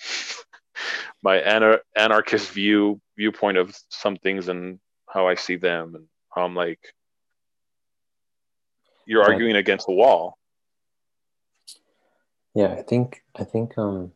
[1.22, 4.80] my anar- anarchist view viewpoint of some things and
[5.12, 6.80] how I see them and how I'm like
[9.06, 10.38] you're arguing against the wall.
[12.54, 14.12] Yeah, I think I think um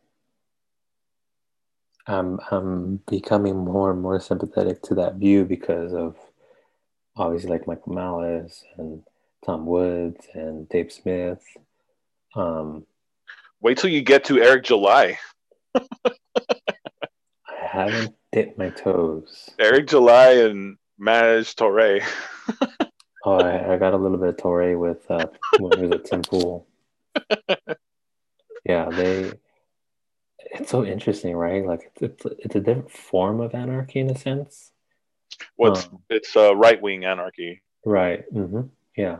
[2.06, 6.16] I'm I'm becoming more and more sympathetic to that view because of
[7.16, 9.02] obviously like Michael Malice and
[9.44, 11.42] Tom Woods and Dave Smith.
[12.34, 12.86] Um,
[13.60, 15.18] Wait till you get to Eric July.
[15.74, 15.82] I
[17.48, 19.48] haven't dipped my toes.
[19.58, 22.02] Eric July and Maj Toure.
[23.26, 25.26] Oh, I, I got a little bit of Toure with uh,
[25.58, 26.66] when he was at Tim Pool.
[28.66, 29.32] Yeah, they.
[30.38, 31.64] It's so interesting, right?
[31.64, 34.72] Like it's, it's it's a different form of anarchy in a sense.
[35.56, 37.62] What's Um, it's uh, right wing anarchy.
[37.84, 38.24] Right.
[38.32, 38.62] Mm-hmm.
[38.96, 39.18] Yeah.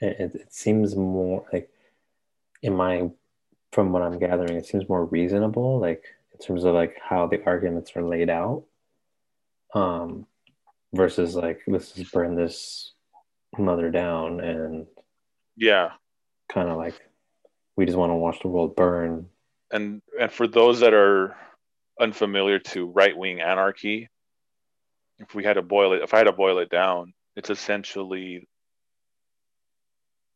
[0.00, 1.70] It, it, it seems more like,
[2.62, 3.10] in my,
[3.72, 7.44] from what I'm gathering, it seems more reasonable, like in terms of like how the
[7.44, 8.64] arguments are laid out,
[9.74, 10.26] um,
[10.92, 12.92] versus like let's just burn this
[13.58, 14.86] mother down and
[15.56, 15.92] Yeah.
[16.48, 17.00] kind of like
[17.76, 19.28] we just want to watch the world burn.
[19.70, 21.36] And and for those that are
[22.00, 24.08] unfamiliar to right wing anarchy,
[25.18, 28.48] if we had to boil it if I had to boil it down, it's essentially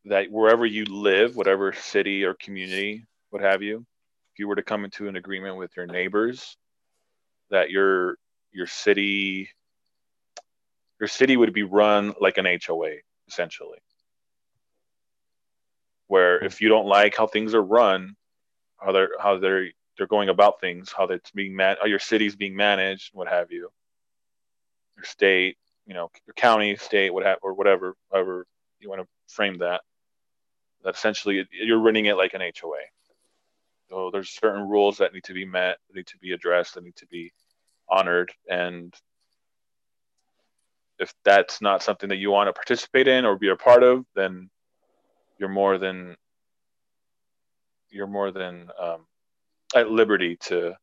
[0.05, 3.79] that wherever you live, whatever city or community, what have you,
[4.33, 6.57] if you were to come into an agreement with your neighbors,
[7.49, 8.17] that your
[8.51, 9.49] your city
[11.05, 12.95] your city would be run like an HOA,
[13.27, 13.77] essentially.
[16.07, 18.15] Where if you don't like how things are run,
[18.79, 22.35] how they're how they're they're going about things, how that's being man, how your city's
[22.35, 23.69] being managed, what have you,
[24.97, 28.47] your state, you know, your county, state, what have, or whatever, however
[28.79, 29.81] you want to frame that.
[30.83, 32.81] That essentially you're running it like an HOA.
[33.89, 36.95] So there's certain rules that need to be met, need to be addressed, that need
[36.95, 37.31] to be
[37.87, 38.91] honored, and
[40.99, 44.05] if that's not something that you want to participate in or be a part of,
[44.15, 44.49] then
[45.37, 46.15] you're more than
[47.89, 49.05] you're more than um,
[49.75, 50.73] at liberty to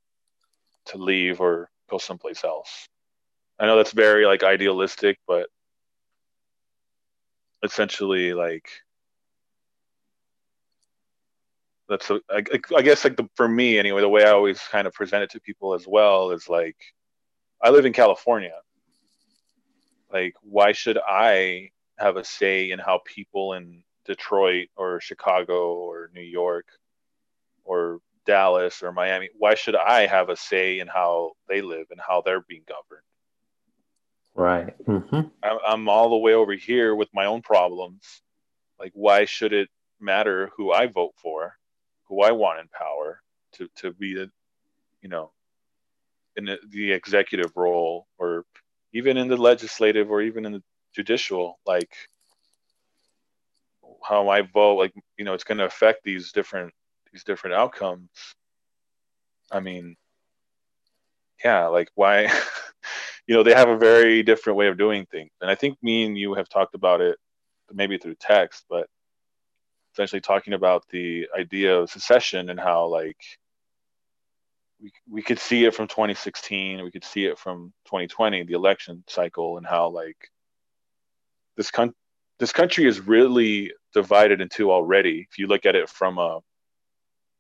[0.87, 2.89] to leave or go someplace else.
[3.59, 5.49] I know that's very like idealistic, but
[7.63, 8.69] essentially like
[11.89, 12.43] that's a, I,
[12.77, 15.31] I guess like the, for me anyway the way I always kind of present it
[15.31, 16.77] to people as well is like
[17.63, 18.55] I live in California
[20.13, 26.11] like why should I have a say in how people in Detroit or Chicago or
[26.15, 26.67] New York
[27.65, 32.01] or Dallas or Miami why should I have a say in how they live and
[32.01, 33.03] how they're being governed
[34.35, 34.75] Right.
[34.87, 35.29] Mm-hmm.
[35.43, 38.23] I'm, I'm all the way over here with my own problems
[38.83, 39.69] like why should it
[40.01, 41.57] matter who I vote for
[42.09, 43.23] who I want in power
[43.53, 44.31] to to be the
[45.01, 45.31] you know
[46.37, 48.45] in the executive role or
[48.93, 50.63] even in the legislative or even in the
[50.95, 51.91] judicial like
[54.05, 56.73] how I vote like you know it's going to affect these different
[57.13, 58.11] these different outcomes.
[59.51, 59.97] I mean
[61.45, 62.23] yeah like why
[63.27, 65.31] you know they have a very different way of doing things.
[65.41, 67.19] And I think me and you have talked about it
[67.73, 68.87] maybe through text but
[69.95, 73.17] essentially talking about the idea of secession and how like
[74.83, 79.05] we, we could see it from 2016 we could see it from 2020 the election
[79.07, 80.31] cycle and how like
[81.57, 81.95] this con-
[82.39, 85.27] this country is really divided in two already.
[85.31, 86.41] If you look at it from a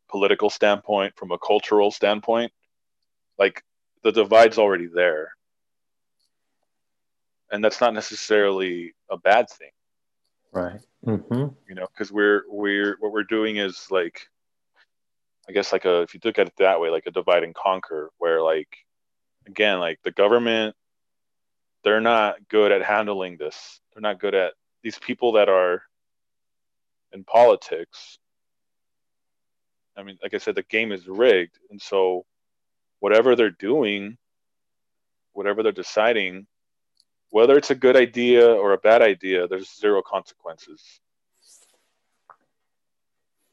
[0.08, 2.52] political standpoint from a cultural standpoint
[3.38, 3.64] like
[4.04, 5.32] the divide's already there.
[7.50, 9.70] And that's not necessarily a bad thing.
[10.52, 10.80] Right.
[11.04, 14.28] hmm you know because we're we're what we're doing is like
[15.48, 17.54] i guess like a if you look at it that way like a divide and
[17.54, 18.76] conquer where like
[19.46, 20.74] again like the government
[21.82, 23.80] they're not good at handling this.
[23.92, 25.82] They're not good at these people that are
[27.12, 28.18] in politics
[29.98, 31.58] i mean like i said the game is rigged.
[31.70, 32.24] And so
[33.00, 34.16] whatever they're doing
[35.34, 36.46] whatever they're deciding
[37.30, 40.82] whether it's a good idea or a bad idea there's zero consequences.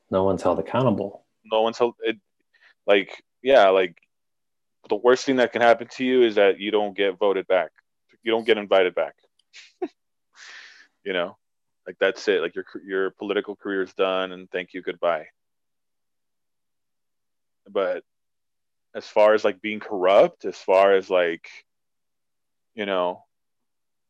[0.09, 1.25] No one's held accountable.
[1.43, 2.17] No one's it
[2.85, 3.97] like yeah like
[4.87, 7.71] the worst thing that can happen to you is that you don't get voted back.
[8.23, 9.15] You don't get invited back.
[11.05, 11.37] You know?
[11.87, 12.41] Like that's it.
[12.41, 15.27] Like your your political career is done and thank you goodbye.
[17.67, 18.03] But
[18.93, 21.47] as far as like being corrupt as far as like
[22.75, 23.23] you know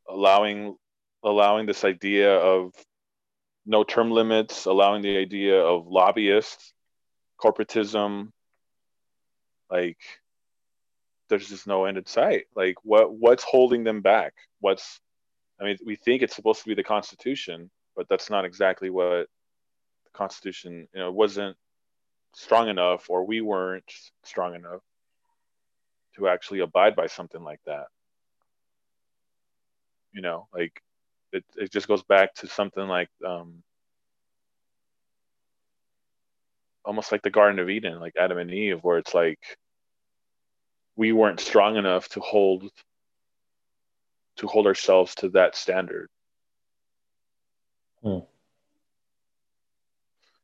[0.09, 0.75] allowing
[1.23, 2.73] allowing this idea of
[3.65, 6.73] no term limits allowing the idea of lobbyists
[7.41, 8.31] corporatism
[9.69, 9.97] like
[11.29, 12.45] there's just no end in sight.
[12.55, 14.33] Like what what's holding them back?
[14.59, 14.99] What's
[15.61, 19.27] I mean, we think it's supposed to be the Constitution, but that's not exactly what
[20.05, 21.55] the Constitution, you know, wasn't
[22.33, 23.91] strong enough or we weren't
[24.23, 24.81] strong enough
[26.15, 27.87] to actually abide by something like that.
[30.13, 30.81] You know, like
[31.31, 33.61] it, it just goes back to something like um,
[36.89, 39.37] almost like the Garden of Eden, like Adam and Eve, where it's like
[40.95, 42.67] we weren't strong enough to hold
[44.37, 46.09] to hold ourselves to that standard.
[48.01, 48.21] Hmm.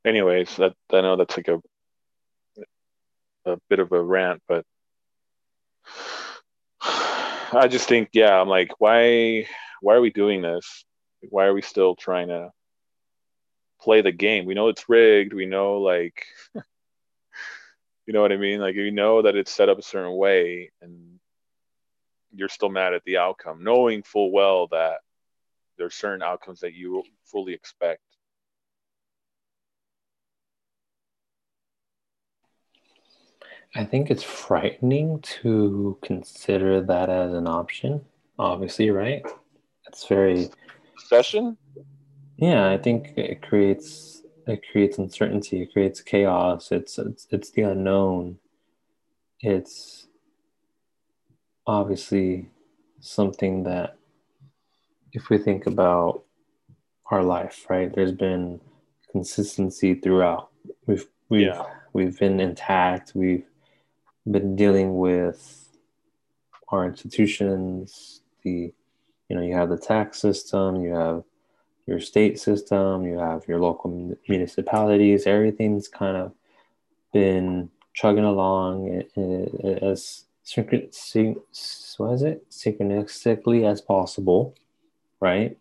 [0.06, 1.60] Anyways, that I know that's like a
[3.46, 4.66] a bit of a rant, but
[6.84, 9.48] I just think, yeah, I'm like, why
[9.82, 10.86] why are we doing this?
[11.28, 12.52] Why are we still trying to
[13.86, 14.46] play the game?
[14.46, 15.34] We know it's rigged.
[15.34, 16.26] We know like
[16.56, 18.60] you know what I mean?
[18.60, 21.20] Like you know that it's set up a certain way and
[22.34, 24.98] you're still mad at the outcome, knowing full well that
[25.78, 28.02] there's certain outcomes that you fully expect.
[33.76, 38.06] I think it's frightening to consider that as an option.
[38.40, 39.24] Obviously, right?
[39.88, 40.50] It's very
[40.98, 41.58] session.
[42.38, 45.62] Yeah, I think it creates it creates uncertainty.
[45.62, 46.72] It creates chaos.
[46.72, 48.38] It's it's it's the unknown.
[49.40, 50.08] It's
[51.68, 52.50] obviously
[53.00, 53.98] something that,
[55.14, 56.24] if we think about
[57.12, 57.94] our life, right?
[57.94, 58.60] There's been
[59.12, 60.50] consistency throughout.
[60.86, 61.64] We've we've yeah.
[61.94, 63.14] we've been intact.
[63.16, 63.46] We've
[64.30, 65.70] been dealing with
[66.70, 68.74] our institutions, the
[69.30, 71.24] you know, you have the tax system, you have
[71.88, 76.32] your state system, you have your local municipalities, everything's kind of
[77.14, 79.04] been chugging along
[79.82, 80.26] as
[81.98, 84.56] what is it synchronistically as possible,
[85.20, 85.58] right?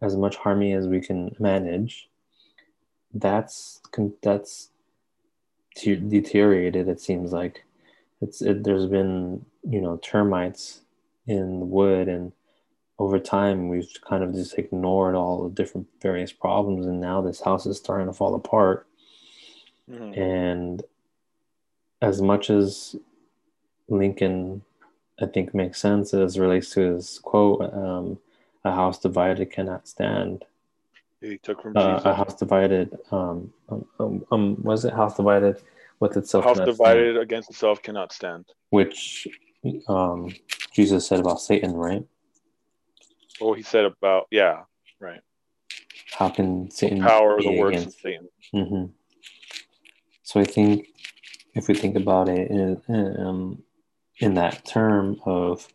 [0.00, 2.08] As much harmony as we can manage.
[3.14, 3.80] That's
[4.22, 4.70] that's
[5.74, 6.88] deteriorated.
[6.88, 7.64] It seems like
[8.20, 10.82] it's it, there's been you know termites
[11.26, 12.32] in the wood and
[12.98, 17.40] over time we've kind of just ignored all the different various problems and now this
[17.40, 18.86] house is starting to fall apart
[19.90, 20.20] mm-hmm.
[20.20, 20.82] and
[22.02, 22.96] as much as
[23.88, 24.62] lincoln
[25.20, 28.18] i think makes sense as relates to his quote um,
[28.64, 30.44] a house divided cannot stand
[31.20, 35.60] he took from uh, a house divided um, um, um, um was it house divided
[36.00, 36.44] with itself.
[36.44, 38.44] House divided stand, against itself cannot stand.
[38.70, 39.26] Which
[39.88, 40.34] um,
[40.72, 42.04] Jesus said about Satan, right?
[43.40, 44.62] Well, he said about yeah,
[45.00, 45.20] right.
[46.12, 47.96] How can Satan the power the works against...
[47.96, 48.28] of Satan?
[48.54, 48.84] Mm-hmm.
[50.22, 50.88] So I think
[51.54, 53.62] if we think about it in, um,
[54.18, 55.68] in that term of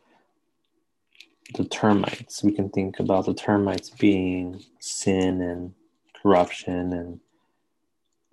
[1.56, 5.74] the termites, we can think about the termites being sin and
[6.22, 7.20] corruption and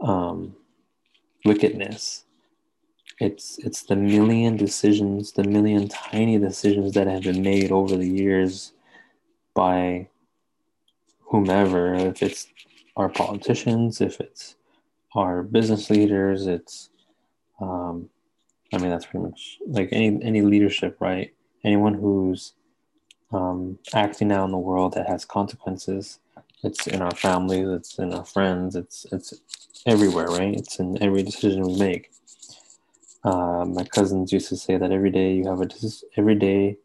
[0.01, 0.57] um,
[1.45, 2.25] wickedness.
[3.19, 8.09] It's it's the million decisions, the million tiny decisions that have been made over the
[8.09, 8.73] years
[9.55, 10.09] by
[11.21, 12.49] whomever, if it's
[12.97, 14.57] our politicians, if it's
[15.15, 16.91] our business leaders, it's
[17.61, 18.09] um,
[18.73, 21.33] I mean that's pretty much like any any leadership, right?
[21.65, 22.55] Anyone who's
[23.33, 26.19] um, acting out in the world that has consequences.
[26.63, 29.35] It's in our families, it's in our friends, it's it's
[29.87, 30.55] everywhere, right?
[30.55, 32.11] It's in every decision we make.
[33.23, 35.69] Uh, my cousins used to say that every day you have a
[36.17, 36.77] every day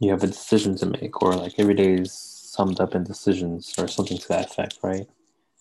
[0.00, 3.74] you have a decision to make, or like every day is summed up in decisions,
[3.78, 5.06] or something to that effect, right?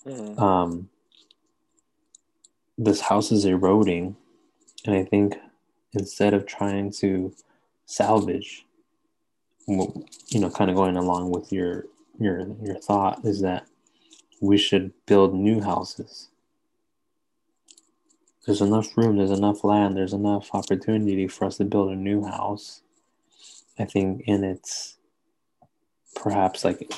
[0.05, 0.39] Mm-hmm.
[0.39, 0.89] Um,
[2.77, 4.15] this house is eroding,
[4.85, 5.35] and I think
[5.93, 7.33] instead of trying to
[7.85, 8.65] salvage,
[9.67, 11.85] you know, kind of going along with your
[12.19, 13.67] your your thought is that
[14.41, 16.29] we should build new houses
[18.49, 22.23] there's enough room, there's enough land, there's enough opportunity for us to build a new
[22.23, 22.81] house.
[23.79, 24.97] I think in its
[26.15, 26.91] perhaps like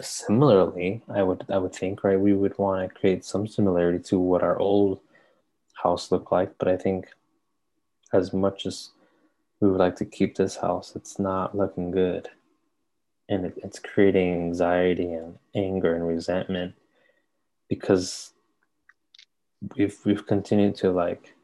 [0.00, 4.18] similarly, I would I would think right we would want to create some similarity to
[4.18, 5.00] what our old
[5.82, 7.08] house looked like, but I think
[8.12, 8.90] as much as
[9.60, 12.28] we would like to keep this house, it's not looking good,
[13.28, 16.74] and it, it's creating anxiety and anger and resentment
[17.68, 18.32] because
[19.76, 21.34] we've we've continued to like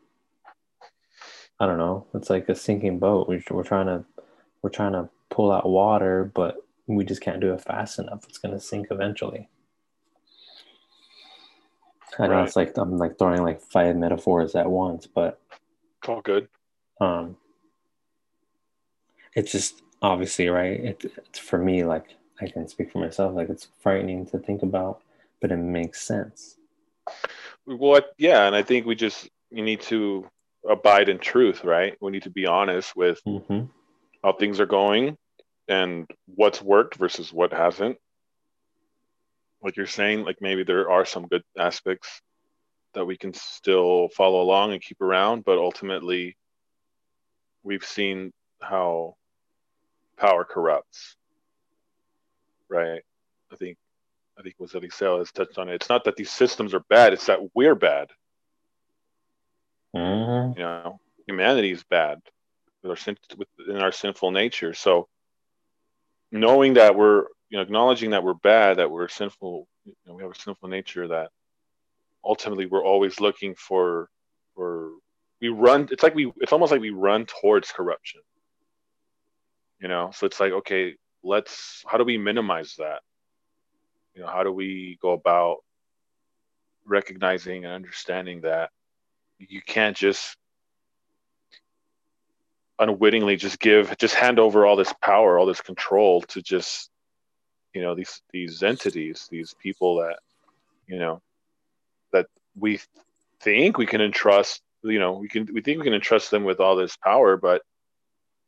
[1.61, 2.07] I don't know.
[2.15, 3.29] It's like a sinking boat.
[3.29, 4.05] We're, we're trying to
[4.63, 6.57] we're trying to pull out water, but
[6.87, 8.25] we just can't do it fast enough.
[8.29, 9.49] It's gonna sink eventually.
[12.19, 12.47] I know right.
[12.47, 15.41] it's like I'm like throwing like five metaphors at once, but
[15.99, 16.49] it's all good.
[17.01, 17.37] Um,
[19.35, 20.81] it's just obviously right.
[20.81, 23.35] It, it's for me like I can speak for myself.
[23.35, 25.03] Like it's frightening to think about,
[25.41, 26.57] but it makes sense.
[27.65, 28.13] What?
[28.19, 30.29] Yeah, and I think we just you need to
[30.69, 31.97] abide in truth, right?
[32.01, 33.65] We need to be honest with mm-hmm.
[34.23, 35.17] How things are going
[35.69, 37.97] and what's worked versus what hasn't.
[39.63, 42.23] Like you're saying, like maybe there are some good aspects
[42.95, 46.37] that we can still follow along and keep around, but ultimately
[47.63, 49.17] we've seen how
[50.17, 51.17] power corrupts.
[52.69, 53.03] Right?
[53.53, 53.77] I think
[54.39, 55.75] I think was Eliseo has touched on it.
[55.75, 58.09] It's not that these systems are bad, it's that we're bad.
[59.95, 60.59] Mm-hmm.
[60.59, 62.21] You know, humanity is bad
[62.83, 63.17] with our sin,
[63.59, 64.75] within our sinful nature.
[64.75, 65.09] So
[66.33, 70.23] knowing that we're you know acknowledging that we're bad, that we're sinful, you know, we
[70.23, 71.31] have a sinful nature that
[72.25, 74.09] ultimately we're always looking for
[74.55, 74.91] for
[75.41, 78.21] we run it's like we it's almost like we run towards corruption
[79.81, 83.01] you know so it's like okay let's how do we minimize that
[84.15, 85.59] you know how do we go about
[86.85, 88.71] recognizing and understanding that
[89.39, 90.37] you can't just
[92.81, 96.91] unwittingly just give just hand over all this power all this control to just
[97.75, 100.19] you know these these entities these people that
[100.87, 101.21] you know
[102.13, 102.27] that
[102.59, 102.81] we
[103.41, 106.59] think we can entrust you know we can we think we can entrust them with
[106.59, 107.63] all this power but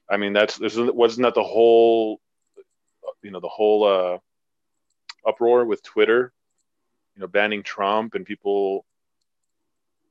[0.09, 2.19] i mean that's there's wasn't that the whole
[3.23, 4.19] you know the whole uh
[5.29, 6.33] uproar with twitter
[7.15, 8.87] you know banning trump and people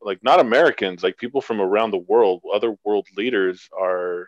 [0.02, 4.28] like not americans like people from around the world other world leaders are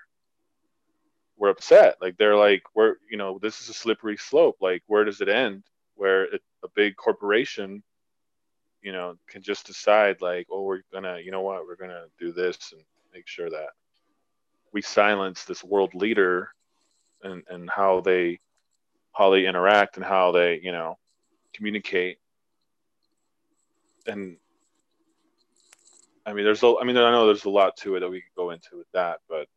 [1.38, 1.97] were upset.
[2.01, 4.57] Like they're like we're you know this is a slippery slope.
[4.61, 5.63] Like where does it end?
[5.95, 7.84] Where it, a big corporation
[8.82, 12.32] you know can just decide like oh we're gonna you know what we're gonna do
[12.32, 12.82] this and
[13.13, 13.69] make sure that
[14.74, 16.49] we silence this world leader
[17.24, 18.39] and and how they
[19.13, 20.97] how they interact and how they you know
[21.53, 22.19] communicate.
[24.07, 24.38] And
[26.26, 28.21] i mean there's a i mean i know there's a lot to it that we
[28.21, 29.47] could go into with that but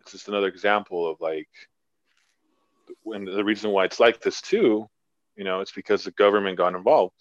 [0.00, 1.48] it's just another example of like
[3.02, 4.88] when the reason why it's like this too
[5.36, 7.14] you know it's because the government got involved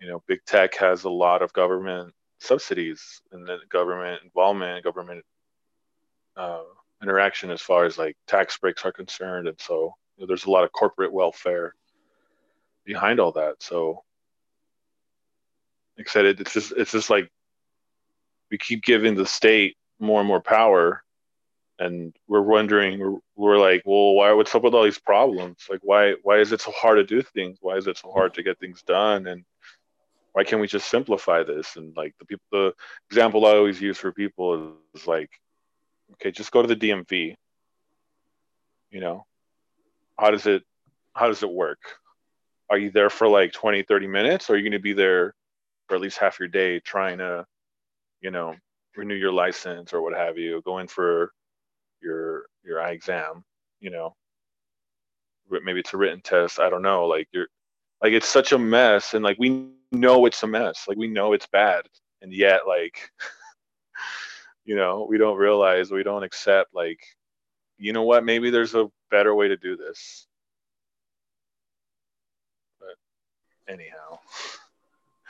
[0.00, 5.22] you know, big tech has a lot of government subsidies and then government involvement, government
[6.36, 6.62] uh,
[7.02, 10.50] interaction as far as like tax breaks are concerned, and so you know, there's a
[10.50, 11.74] lot of corporate welfare
[12.84, 13.56] behind all that.
[13.60, 14.02] So,
[16.00, 17.30] it, it's just it's just like
[18.50, 21.02] we keep giving the state more and more power,
[21.78, 24.32] and we're wondering we're, we're like, well, why?
[24.32, 25.58] What's up with all these problems?
[25.68, 27.58] Like, why why is it so hard to do things?
[27.60, 29.26] Why is it so hard to get things done?
[29.26, 29.44] And
[30.32, 31.76] why can't we just simplify this?
[31.76, 32.74] And like the people, the
[33.08, 35.30] example I always use for people is, is like,
[36.12, 37.34] okay, just go to the DMV.
[38.90, 39.26] You know,
[40.18, 40.62] how does it,
[41.14, 41.78] how does it work?
[42.68, 44.48] Are you there for like 20, 30 minutes?
[44.48, 45.34] Or are you going to be there
[45.90, 47.44] for at least half your day trying to,
[48.20, 48.54] you know,
[48.96, 51.32] renew your license or what have you, go in for
[52.00, 53.42] your, your eye exam,
[53.80, 54.14] you know,
[55.64, 56.60] maybe it's a written test.
[56.60, 57.06] I don't know.
[57.06, 57.48] Like you're,
[58.00, 61.32] like it's such a mess and like we know it's a mess like we know
[61.32, 61.82] it's bad
[62.22, 63.10] and yet like
[64.64, 67.00] you know we don't realize we don't accept like
[67.78, 70.28] you know what maybe there's a better way to do this
[72.78, 72.94] but
[73.68, 74.18] anyhow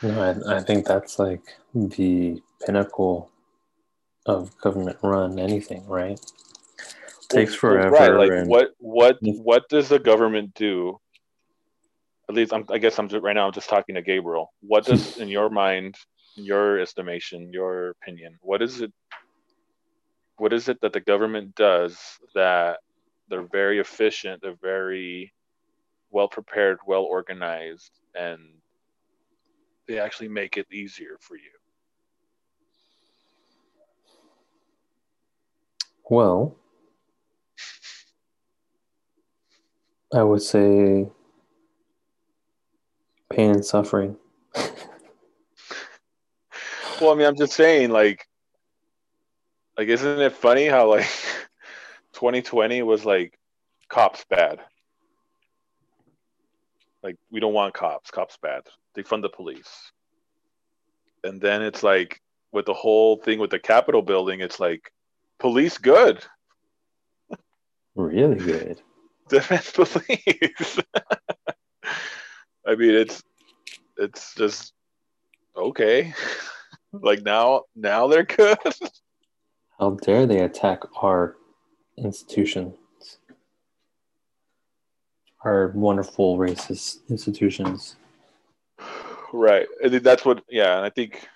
[0.02, 1.42] no I, I think that's like
[1.74, 3.30] the pinnacle
[4.26, 6.20] of government run anything right
[7.28, 8.48] takes forever right like and...
[8.48, 9.40] what what mm.
[9.42, 10.98] what does the government do
[12.30, 14.52] at least I'm, I guess I'm just, right now I'm just talking to Gabriel.
[14.60, 15.96] What does, in your mind,
[16.36, 18.92] your estimation, your opinion, what is it?
[20.36, 21.98] What is it that the government does
[22.36, 22.78] that
[23.28, 25.34] they're very efficient, they're very
[26.10, 28.40] well prepared, well organized, and
[29.90, 31.50] they actually make it easier for you?
[36.08, 36.56] Well,
[40.14, 41.08] I would say
[43.30, 44.16] pain and suffering.
[47.00, 48.26] well, I mean, I'm just saying, like,
[49.76, 51.06] like, isn't it funny how like
[52.12, 53.38] 2020 was like
[53.88, 54.60] cops bad?
[57.02, 58.10] Like, we don't want cops.
[58.10, 58.62] Cops bad.
[58.94, 59.92] They fund the police.
[61.22, 62.20] And then it's like
[62.52, 64.92] with the whole thing with the Capitol building, it's like
[65.38, 66.24] police good.
[67.94, 68.80] Really good.
[69.28, 70.78] Defense police.
[72.66, 73.22] I mean, it's
[73.96, 74.72] it's just
[75.56, 76.12] okay.
[76.92, 78.58] like now, now they're good.
[79.78, 81.36] How dare they attack our
[81.96, 82.74] institutions?
[85.42, 87.96] Our wonderful racist institutions.
[89.32, 89.66] Right.
[89.84, 90.42] I think that's what.
[90.48, 91.26] Yeah, and I think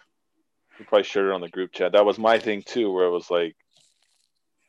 [0.79, 1.93] we probably shared it on the group chat.
[1.93, 3.57] That was my thing too, where it was like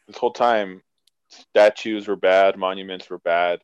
[0.08, 0.82] this whole time,
[1.30, 3.62] statues were bad, monuments were bad,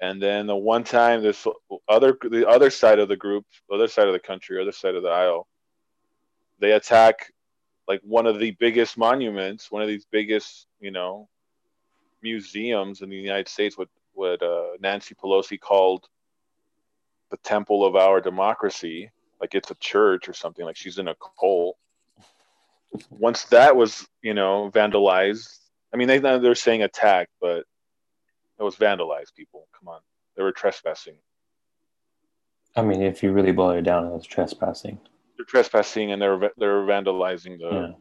[0.00, 1.46] and then the one time this
[1.88, 5.02] other the other side of the group, other side of the country, other side of
[5.02, 5.46] the aisle,
[6.58, 7.32] they attack
[7.88, 11.28] like one of the biggest monuments, one of these biggest, you know,
[12.22, 16.06] museums in the United States, what what uh, Nancy Pelosi called
[17.32, 19.10] the temple of our democracy,
[19.40, 21.76] like it's a church or something, like she's in a cult.
[23.10, 25.48] Once that was, you know, vandalized,
[25.92, 27.64] I mean, they they're saying attack, but
[28.58, 29.34] it was vandalized.
[29.34, 30.00] People, come on,
[30.36, 31.16] they were trespassing.
[32.76, 35.00] I mean, if you really boil it down, it was trespassing.
[35.36, 37.92] They're trespassing and they're they're vandalizing the, yeah.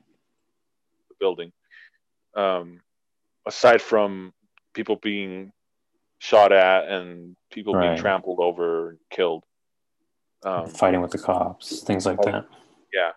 [1.07, 1.53] the building.
[2.35, 2.81] Um,
[3.47, 4.33] aside from
[4.73, 5.53] people being
[6.21, 7.89] shot at and people right.
[7.89, 9.43] being trampled over and killed.
[10.43, 12.45] Um, Fighting with the cops, things like that.
[12.93, 13.11] Yeah.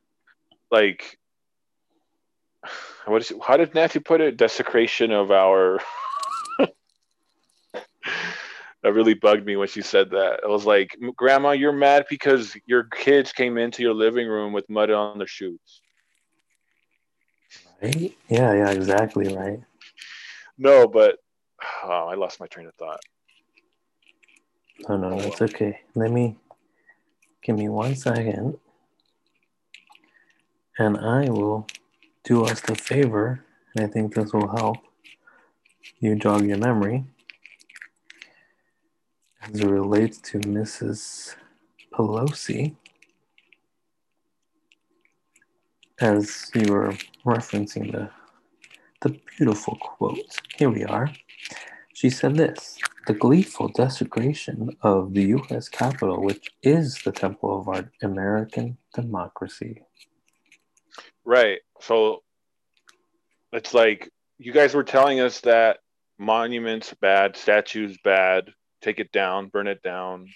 [0.71, 1.19] Like,
[3.05, 4.39] what is it, how did Nancy put it?
[4.39, 5.81] Desecration of our.
[6.59, 6.73] that
[8.83, 10.41] really bugged me when she said that.
[10.43, 14.69] I was like, Grandma, you're mad because your kids came into your living room with
[14.71, 15.83] mud on their shoes.
[17.83, 18.17] Right?
[18.29, 19.61] Yeah, yeah, exactly right.
[20.57, 21.19] No, but
[21.85, 23.01] Oh, I lost my train of thought.
[24.89, 25.81] Oh no, that's okay.
[25.95, 26.37] Let me
[27.43, 28.59] give me one second,
[30.79, 31.67] and I will
[32.25, 33.45] do us the favor,
[33.75, 34.79] and I think this will help
[36.01, 37.05] you jog your memory
[39.43, 41.37] as it relates to Mrs.
[41.93, 42.75] Pelosi.
[46.01, 46.93] As you were
[47.25, 48.11] referencing the
[49.05, 50.19] the beautiful quote.
[50.57, 51.11] Here we are.
[51.95, 52.77] She said this
[53.07, 55.69] The gleeful desecration of the U.S.
[55.69, 59.83] Capitol, which is the temple of our American democracy.
[61.25, 61.61] Right.
[61.81, 62.25] So
[63.53, 65.79] it's like you guys were telling us that
[66.19, 70.29] monuments bad, statues bad, take it down, burn it down,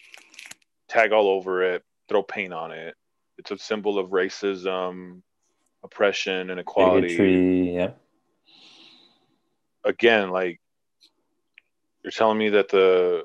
[0.88, 2.94] tag all over it, throw paint on it.
[3.36, 5.22] It's a symbol of racism,
[5.82, 7.14] oppression, inequality.
[7.14, 7.34] equality.
[7.34, 7.90] Bigotry, yeah.
[9.84, 10.61] Again, like
[12.09, 13.24] you're telling me that the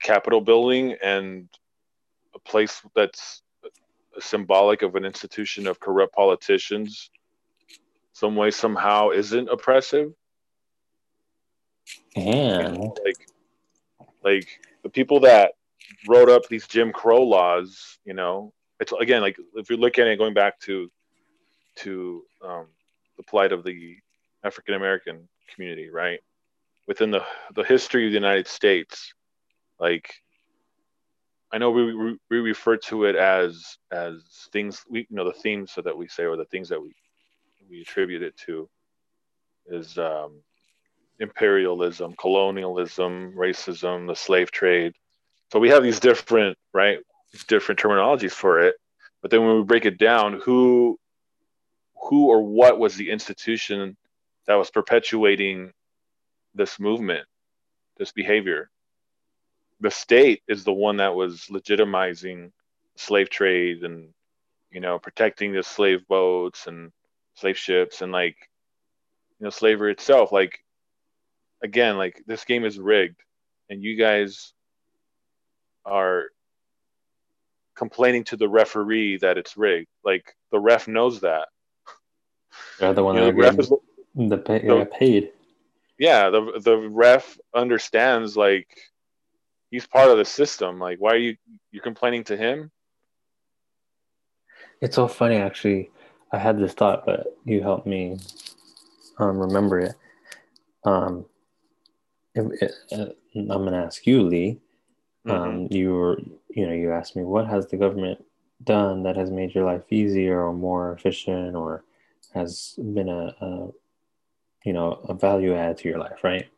[0.00, 1.48] Capitol building and
[2.36, 3.42] a place that's
[4.20, 7.10] symbolic of an institution of corrupt politicians
[8.12, 10.12] some way somehow isn't oppressive?
[12.14, 13.28] And like
[14.22, 15.54] like the people that
[16.06, 20.08] wrote up these jim crow laws you know it's again like if you're looking at
[20.08, 20.90] it going back to
[21.76, 22.66] to um,
[23.16, 23.96] the plight of the
[24.44, 26.20] african american community right
[26.86, 27.22] within the
[27.54, 29.12] the history of the United States,
[29.78, 30.12] like
[31.52, 34.22] I know we, we, refer to it as as
[34.52, 36.94] things we you know the themes that we say or the things that we
[37.68, 38.68] we attribute it to
[39.66, 40.40] is um,
[41.18, 44.92] imperialism, colonialism, racism, the slave trade.
[45.52, 46.98] So we have these different right
[47.48, 48.76] different terminologies for it,
[49.22, 50.98] but then when we break it down, who
[52.08, 53.96] who or what was the institution
[54.46, 55.72] that was perpetuating
[56.56, 57.26] this movement,
[57.96, 58.70] this behavior.
[59.80, 62.52] The state is the one that was legitimizing
[62.96, 64.08] slave trade and
[64.70, 66.92] you know protecting the slave boats and
[67.34, 68.36] slave ships and like
[69.38, 70.32] you know slavery itself.
[70.32, 70.58] Like
[71.62, 73.20] again like this game is rigged
[73.68, 74.52] and you guys
[75.84, 76.26] are
[77.76, 79.88] complaining to the referee that it's rigged.
[80.04, 81.48] Like the ref knows that.
[82.80, 83.72] They're the one you know, that the ref is,
[84.14, 85.32] the pay, the, paid
[85.98, 88.68] yeah, the the ref understands like
[89.70, 90.78] he's part of the system.
[90.78, 91.36] Like, why are you
[91.70, 92.70] you complaining to him?
[94.80, 95.90] It's so funny, actually.
[96.32, 98.18] I had this thought, but you helped me
[99.18, 99.94] um, remember it.
[100.84, 101.24] Um,
[102.34, 104.58] it, it uh, I'm gonna ask you, Lee.
[105.26, 105.74] Um, mm-hmm.
[105.74, 106.20] You were,
[106.50, 108.22] you know, you asked me what has the government
[108.62, 111.84] done that has made your life easier or more efficient, or
[112.34, 113.68] has been a, a
[114.66, 116.48] you know a value add to your life right?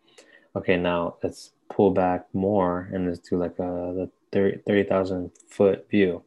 [0.56, 6.22] Okay now let's pull back more and let's do like a the 30,000 foot view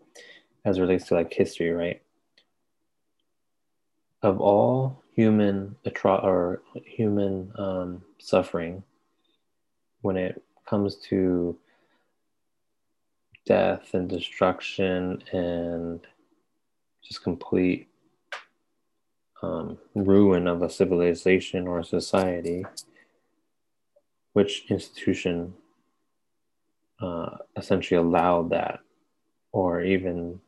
[0.64, 2.02] as relates to like history right?
[4.22, 8.84] Of all human atro- or human um, suffering
[10.02, 11.58] when it comes to
[13.46, 16.02] death and destruction and
[17.04, 17.91] just complete
[19.42, 22.66] um, ruin of a civilization or a society,
[24.34, 25.54] which institution
[27.02, 28.80] uh, essentially allowed that,
[29.52, 30.40] or even,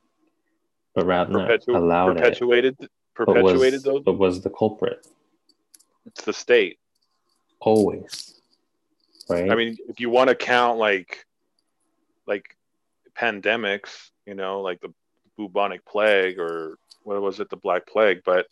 [0.93, 4.03] but rather Perpetu- not allowed perpetuated it, perpetuated but was, those.
[4.03, 5.05] but was the culprit
[6.05, 6.77] It's the state.
[7.59, 8.39] always,
[9.29, 9.49] right?
[9.49, 11.25] I mean, if you want to count like
[12.27, 12.55] like
[13.17, 14.93] pandemics, you know, like the
[15.37, 18.45] bubonic plague or what was it, the black plague, but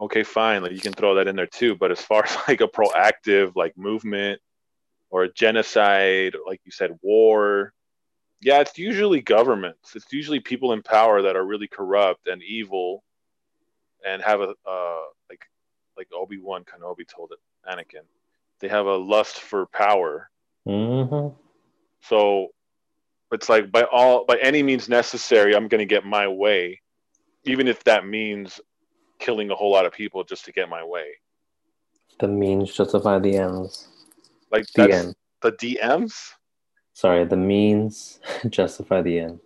[0.00, 1.74] okay, fine, like you can throw that in there too.
[1.74, 4.40] But as far as like a proactive like movement
[5.10, 7.72] or a genocide, like you said, war,
[8.40, 9.96] yeah, it's usually governments.
[9.96, 13.02] It's usually people in power that are really corrupt and evil
[14.06, 15.40] and have a uh like
[15.96, 17.38] like Obi Wan Kenobi told it,
[17.68, 18.04] Anakin.
[18.60, 20.30] They have a lust for power.
[20.66, 21.28] hmm
[22.02, 22.48] So
[23.32, 26.80] it's like by all by any means necessary, I'm going to get my way,
[27.44, 28.60] even if that means
[29.18, 31.06] killing a whole lot of people just to get my way.
[32.20, 33.88] The means justify the ends.
[34.50, 35.14] Like The end.
[35.42, 36.32] the DMs,
[36.94, 39.40] Sorry, the means justify the end.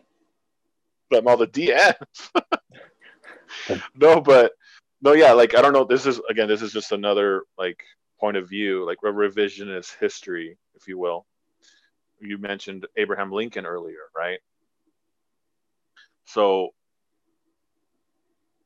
[1.10, 2.30] but all the DMs.
[3.94, 4.52] no, but
[5.02, 5.84] no, yeah, like I don't know.
[5.84, 7.82] This is again, this is just another like
[8.18, 11.26] point of view, like a revisionist history, if you will.
[12.20, 14.38] You mentioned Abraham Lincoln earlier, right?
[16.24, 16.70] So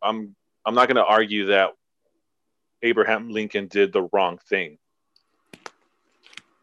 [0.03, 0.37] I'm
[0.67, 1.71] I'm not going to argue that
[2.83, 4.79] Abraham Lincoln did the wrong thing,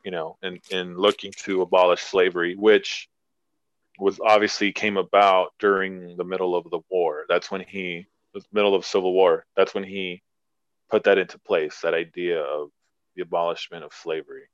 [0.03, 3.07] you know, in in looking to abolish slavery, which
[3.97, 7.23] was obviously came about during the middle of the war.
[7.29, 9.45] That's when he the middle of Civil War.
[9.55, 10.21] That's when he
[10.89, 11.79] put that into place.
[11.81, 12.69] That idea of
[13.15, 14.49] the abolishment of slavery.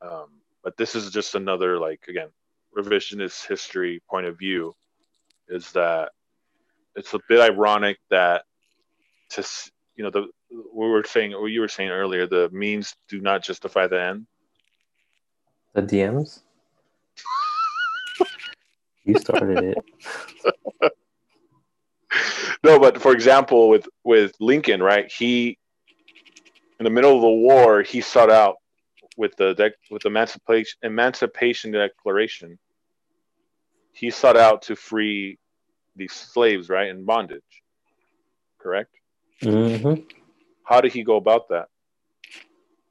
[0.00, 0.28] Um,
[0.62, 2.28] but this is just another like again
[2.76, 4.74] revisionist history point of view
[5.48, 6.10] is that
[6.96, 8.44] it's a bit ironic that
[9.30, 9.44] to
[9.96, 13.42] you know the we were saying what you were saying earlier the means do not
[13.42, 14.26] justify the end
[15.72, 16.40] The DMs?
[19.04, 19.78] you started it.
[22.62, 25.58] no but for example with with lincoln right he
[26.78, 28.56] in the middle of the war he sought out
[29.16, 32.58] with the dec- with the emancipation emancipation declaration
[33.92, 35.38] he sought out to free
[35.96, 37.62] these slaves right in bondage
[38.60, 38.94] correct
[39.42, 39.94] hmm
[40.64, 41.66] how did he go about that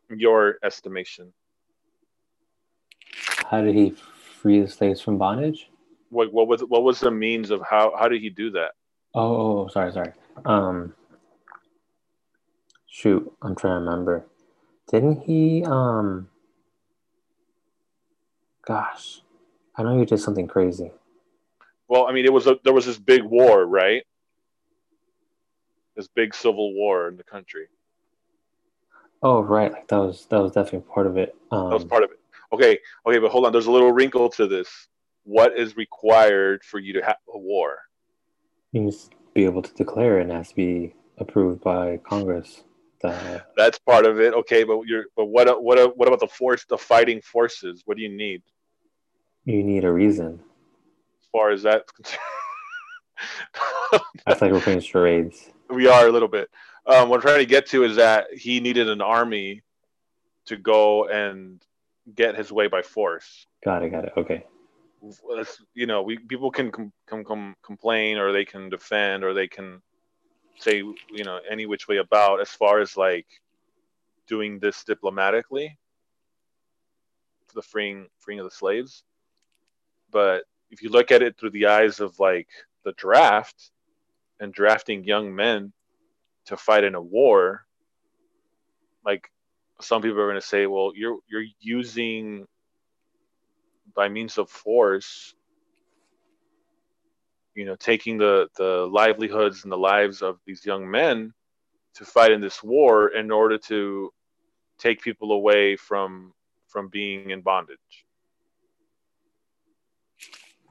[0.10, 1.34] your estimation
[3.50, 5.70] How did he free the slaves from bondage?
[6.10, 8.72] what, what was what was the means of how how did he do that
[9.16, 10.12] Oh, oh, oh, sorry, sorry.
[10.44, 10.96] Um,
[12.88, 14.26] shoot, I'm trying to remember.
[14.90, 15.64] Didn't he?
[15.64, 16.30] Um,
[18.66, 19.22] gosh,
[19.78, 20.92] I know you did something crazy.
[21.94, 24.04] Well i mean it was a, there was this big war right?
[25.96, 27.68] This big civil war in the country.
[29.22, 31.36] Oh, right, like that was that was definitely part of it.
[31.52, 32.20] Um, that was part of it.
[32.52, 33.52] Okay okay but hold on.
[33.52, 34.70] There's a little wrinkle to this.
[35.24, 37.78] What is required for you to have a war?
[38.72, 42.64] You must be able to declare it and it has to be approved by Congress.
[43.02, 44.34] The, that's part of it.
[44.34, 47.84] Okay but you're but what what what about the force the fighting forces?
[47.86, 48.42] What do you need?
[49.46, 50.40] You need a reason.
[51.34, 51.92] As far as that's
[54.26, 55.50] concerned like we're playing charades.
[55.70, 56.50] we are a little bit.
[56.86, 59.62] Um, what I'm trying to get to is that he needed an army
[60.46, 61.64] to go and
[62.14, 63.48] get his way by force.
[63.64, 64.14] Got it, got it.
[64.18, 64.46] Okay.
[65.74, 69.48] You know, we people can com- com- com- complain or they can defend or they
[69.48, 69.82] can
[70.60, 73.26] say you know any which way about as far as like
[74.28, 75.78] doing this diplomatically,
[77.48, 79.04] for the freeing freeing of the slaves.
[80.12, 80.44] But
[80.74, 82.48] if you look at it through the eyes of like
[82.84, 83.70] the draft
[84.40, 85.72] and drafting young men
[86.48, 87.66] to fight in a war,
[89.06, 89.30] like
[89.80, 92.48] some people are going to say, well, you're you're using
[93.96, 95.36] by means of force,
[97.54, 101.32] you know, taking the the livelihoods and the lives of these young men
[101.94, 104.12] to fight in this war in order to
[104.80, 106.34] take people away from
[106.68, 108.06] from being in bondage.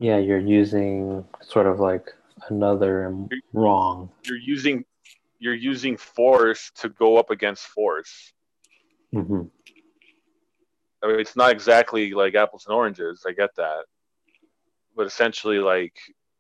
[0.03, 2.13] Yeah, you're using sort of like
[2.49, 3.15] another
[3.53, 4.11] wrong.
[4.25, 4.85] You're using
[5.39, 8.33] you're using force to go up against force.
[9.13, 9.43] hmm
[11.05, 13.25] I mean, it's not exactly like apples and oranges.
[13.29, 13.85] I get that,
[14.97, 15.95] but essentially, like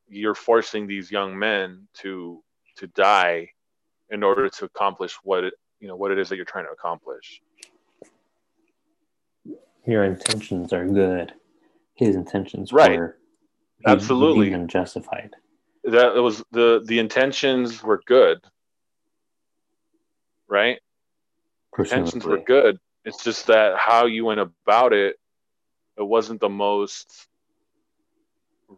[0.08, 2.42] you're forcing these young men to
[2.78, 3.48] to die
[4.10, 6.72] in order to accomplish what it you know what it is that you're trying to
[6.72, 7.40] accomplish.
[9.86, 11.32] Your intentions are good.
[11.94, 12.98] His intentions Right.
[12.98, 13.18] were
[13.86, 14.50] Absolutely.
[14.50, 15.34] them justified.
[15.84, 18.38] That it was the the intentions were good,
[20.48, 20.78] right?
[21.76, 22.78] Intentions were good.
[23.04, 25.16] It's just that how you went about it,
[25.98, 27.26] it wasn't the most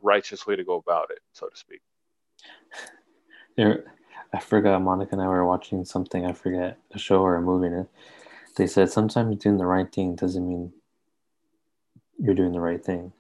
[0.03, 1.81] righteous way to go about it, so to speak.
[3.57, 3.85] There,
[4.33, 4.83] I forgot.
[4.83, 6.27] Monica and I were watching something.
[6.27, 7.89] I forget a show or a movie.
[8.57, 10.73] They said sometimes doing the right thing doesn't mean
[12.19, 13.13] you're doing the right thing,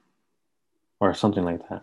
[1.00, 1.82] or something like that.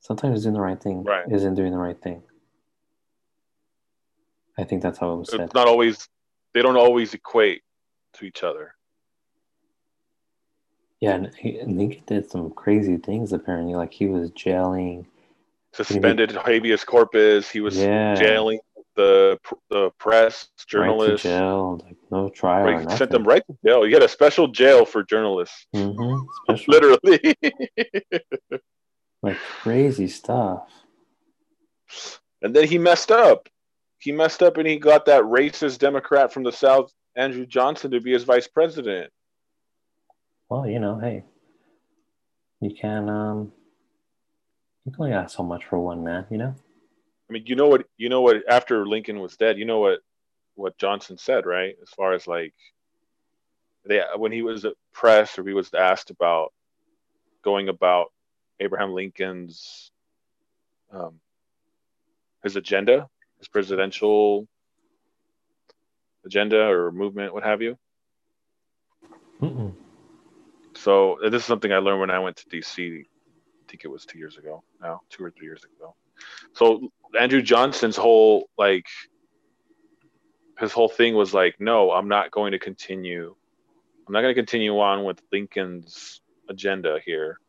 [0.00, 1.24] Sometimes doing the right thing right.
[1.30, 2.22] isn't doing the right thing.
[4.58, 5.40] I think that's how it was said.
[5.40, 6.08] It's not always.
[6.52, 7.62] They don't always equate
[8.14, 8.74] to each other.
[11.00, 13.74] Yeah, and he, and did some crazy things apparently.
[13.74, 15.06] Like he was jailing,
[15.72, 17.50] suspended habeas corpus.
[17.50, 18.14] He was yeah.
[18.14, 18.60] jailing
[18.96, 19.38] the
[19.70, 21.24] the press, journalists.
[21.24, 22.64] Right jail, like no trial.
[22.64, 23.86] Right, sent them right to jail.
[23.86, 25.66] You had a special jail for journalists.
[25.74, 26.54] Mm-hmm.
[26.68, 27.36] Literally.
[29.22, 30.68] like crazy stuff.
[32.42, 33.48] And then he messed up.
[33.98, 38.00] He messed up and he got that racist Democrat from the South, Andrew Johnson, to
[38.00, 39.10] be his vice president.
[40.50, 41.24] Well, you know, hey,
[42.60, 43.52] you can um
[44.84, 46.54] you can only ask so much for one man, you know?
[47.34, 49.98] Mean, you know what you know what after Lincoln was dead, you know what
[50.54, 51.74] what Johnson said, right?
[51.82, 52.54] As far as like
[53.84, 56.52] they when he was pressed or he was asked about
[57.42, 58.12] going about
[58.60, 59.90] Abraham Lincoln's
[60.92, 61.18] um,
[62.44, 63.08] his agenda,
[63.38, 64.46] his presidential
[66.24, 67.76] agenda or movement, what have you.
[69.42, 69.74] Mm-mm.
[70.76, 73.00] So this is something I learned when I went to DC.
[73.00, 73.04] I
[73.66, 75.96] think it was two years ago now, two or three years ago.
[76.54, 78.86] So Andrew Johnson's whole like
[80.58, 83.34] his whole thing was like, no, I'm not going to continue.
[84.06, 87.40] I'm not going to continue on with Lincoln's agenda here.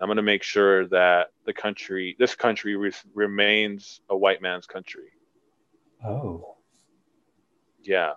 [0.00, 4.66] I'm going to make sure that the country, this country, re- remains a white man's
[4.66, 5.12] country.
[6.04, 6.56] Oh.
[7.82, 8.12] Yeah.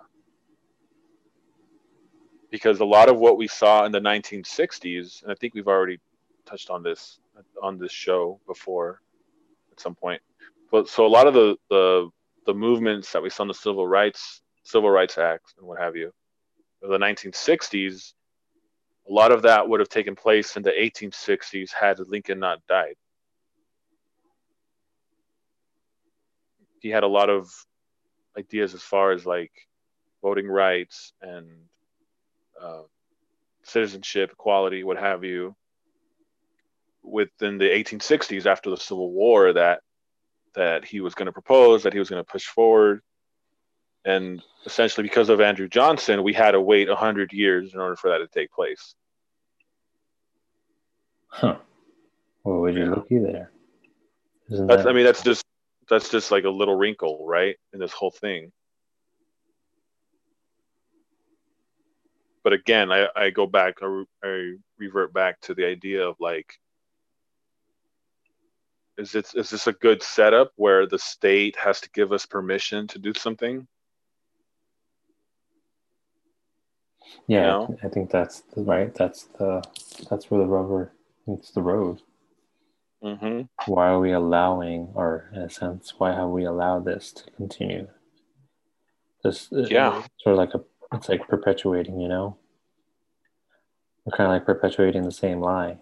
[2.50, 6.00] Because a lot of what we saw in the 1960s, and I think we've already
[6.44, 7.18] touched on this
[7.62, 9.00] on this show before
[9.80, 10.22] some point,
[10.70, 12.08] but so a lot of the the
[12.46, 15.96] the movements that we saw in the civil rights civil rights acts and what have
[15.96, 16.12] you,
[16.82, 18.12] the 1960s,
[19.08, 22.94] a lot of that would have taken place in the 1860s had Lincoln not died.
[26.80, 27.50] He had a lot of
[28.38, 29.52] ideas as far as like
[30.22, 31.48] voting rights and
[32.62, 32.82] uh,
[33.62, 35.54] citizenship, equality, what have you,
[37.02, 39.80] within the 1860s after the Civil War that
[40.54, 43.02] that he was going to propose, that he was going to push forward.
[44.04, 48.10] And essentially, because of Andrew Johnson, we had to wait 100 years in order for
[48.10, 48.94] that to take place.
[51.28, 51.56] Huh.
[52.42, 52.90] Well, would you yeah.
[52.90, 53.52] looky there?
[54.50, 54.90] Isn't that's, that...
[54.90, 55.44] I mean, that's just
[55.88, 58.52] that's just like a little wrinkle, right, in this whole thing.
[62.42, 66.54] But again, I, I go back, I, I revert back to the idea of like
[68.98, 72.86] is it is this a good setup where the state has to give us permission
[72.88, 73.66] to do something?
[77.26, 77.76] Yeah, you know?
[77.82, 78.94] I think that's the right.
[78.94, 79.62] That's the
[80.08, 80.92] that's where the rubber
[81.26, 82.00] meets the road.
[83.02, 83.42] Mm-hmm.
[83.72, 87.88] Why are we allowing, or in a sense, why have we allowed this to continue?
[89.24, 90.60] This uh, yeah, sort of like a
[90.96, 92.36] it's like perpetuating, you know.
[94.04, 95.78] We're kind of like perpetuating the same lie.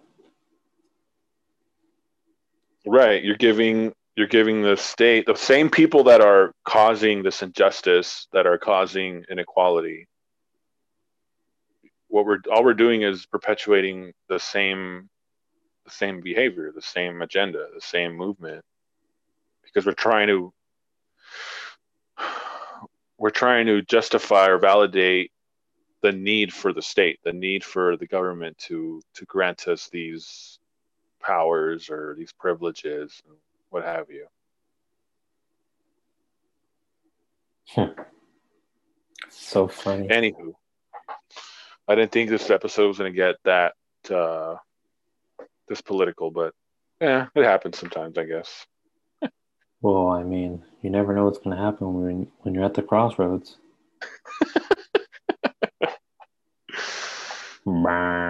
[2.87, 3.23] Right.
[3.23, 8.49] You're giving you're giving the state the same people that are causing this injustice, that
[8.49, 10.09] are causing inequality.
[12.09, 15.09] What we're all we're doing is perpetuating the same
[15.85, 18.65] the same behavior, the same agenda, the same movement.
[19.63, 20.53] Because we're trying to
[23.19, 25.31] we're trying to justify or validate
[26.03, 30.58] the need for the state, the need for the government to to grant us these
[31.21, 33.37] powers or these privileges and
[33.71, 34.27] what have you.
[37.71, 38.01] Hmm.
[39.29, 40.09] So funny.
[40.09, 40.55] Anywho,
[41.87, 43.75] I didn't think this episode was going to get that
[44.11, 44.57] uh,
[45.69, 46.55] this political, but
[47.01, 48.67] yeah, it happens sometimes, I guess.
[49.81, 52.83] well, I mean, you never know what's going to happen when when you're at the
[52.83, 53.59] crossroads.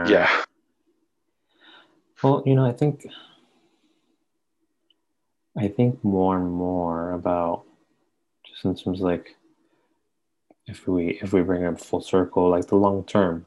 [0.09, 0.45] yeah.
[2.23, 3.07] Well, you know, I think
[5.57, 7.65] I think more and more about
[8.45, 9.37] just in terms like
[10.67, 13.47] if we if we bring it full circle, like the long term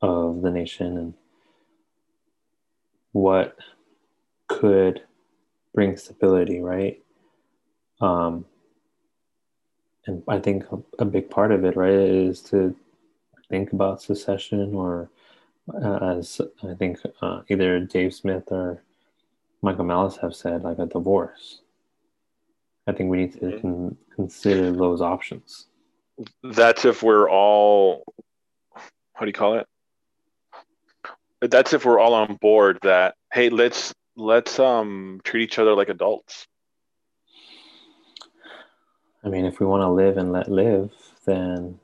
[0.00, 1.14] of the nation and
[3.12, 3.56] what
[4.48, 5.02] could
[5.74, 7.02] bring stability, right?
[8.00, 8.44] Um,
[10.06, 10.64] and I think
[10.98, 12.74] a big part of it, right, is to
[13.48, 15.10] think about secession, or
[15.82, 18.82] as I think uh, either Dave Smith or
[19.62, 21.60] Michael Malice have said, like a divorce.
[22.86, 23.60] I think we need to mm-hmm.
[23.60, 25.66] con- consider those options.
[26.42, 28.04] That's if we're all,
[29.14, 29.66] how do you call it?
[31.40, 35.88] That's if we're all on board that hey, let's let's um treat each other like
[35.88, 36.46] adults.
[39.24, 40.92] I mean, if we want to live and let live,
[41.24, 41.80] then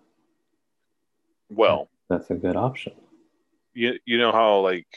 [1.49, 2.93] well, that's a good option.
[3.79, 4.89] You you know how like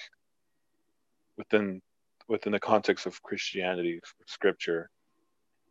[1.38, 1.84] within
[2.28, 4.90] within the context of Christianity, scripture,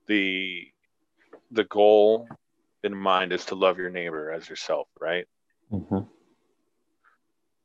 [0.06, 0.68] the
[1.50, 2.28] the goal
[2.84, 5.26] in mind is to love your neighbor as yourself, right?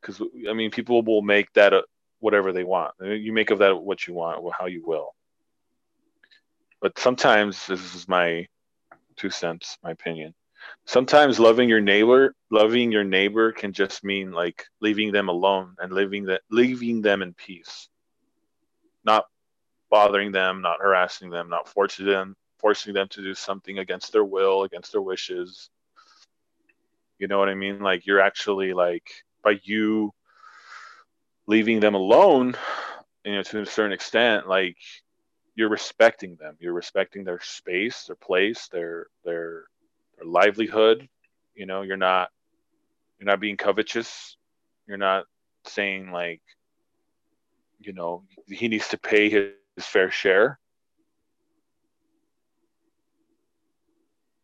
[0.02, 0.50] Because mm-hmm.
[0.50, 1.84] I mean, people will make that a,
[2.22, 2.96] whatever they want.
[3.00, 5.14] You make of that what you want, how you will.
[6.82, 8.48] But sometimes this is my
[9.16, 10.34] two cents, my opinion.
[10.86, 15.92] Sometimes loving your neighbor, loving your neighbor can just mean like leaving them alone and
[15.92, 17.90] leaving that leaving them in peace.
[19.04, 19.26] Not
[19.90, 22.36] bothering them, not harassing them, not forcing them
[22.66, 25.70] forcing them to do something against their will, against their wishes.
[27.20, 27.80] You know what I mean?
[27.80, 29.08] Like you're actually like
[29.44, 30.12] by you
[31.46, 32.56] leaving them alone,
[33.24, 34.78] you know, to a certain extent, like
[35.56, 36.58] you're respecting them.
[36.60, 39.66] You're respecting their space, their place, their their
[40.18, 41.08] their livelihood.
[41.54, 42.30] You know, you're not
[43.20, 44.38] you're not being covetous.
[44.88, 45.26] You're not
[45.66, 46.42] saying like,
[47.80, 50.60] you know, he needs to pay his, his fair share.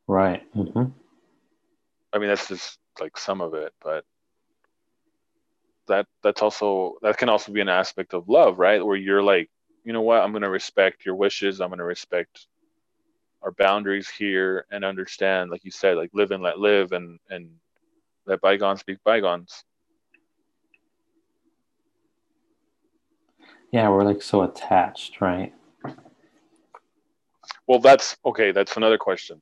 [0.07, 0.43] Right.
[0.55, 0.91] Mm-hmm.
[2.13, 4.03] I mean, that's just like some of it, but
[5.87, 8.85] that that's also that can also be an aspect of love, right?
[8.85, 9.49] Where you're like,
[9.83, 11.61] you know what, I'm going to respect your wishes.
[11.61, 12.47] I'm going to respect
[13.41, 17.49] our boundaries here and understand, like you said, like live and let live, and and
[18.25, 19.63] let bygones be bygones.
[23.71, 25.53] Yeah, we're like so attached, right?
[27.67, 28.51] Well, that's okay.
[28.51, 29.41] That's another question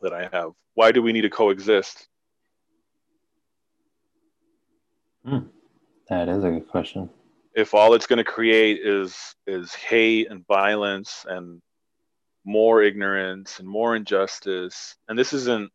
[0.00, 0.52] that I have.
[0.74, 2.08] Why do we need to coexist?
[5.24, 5.40] Hmm.
[6.08, 7.10] That is a good question.
[7.54, 11.60] If all it's going to create is is hate and violence and
[12.50, 15.70] more ignorance and more injustice, and this isn't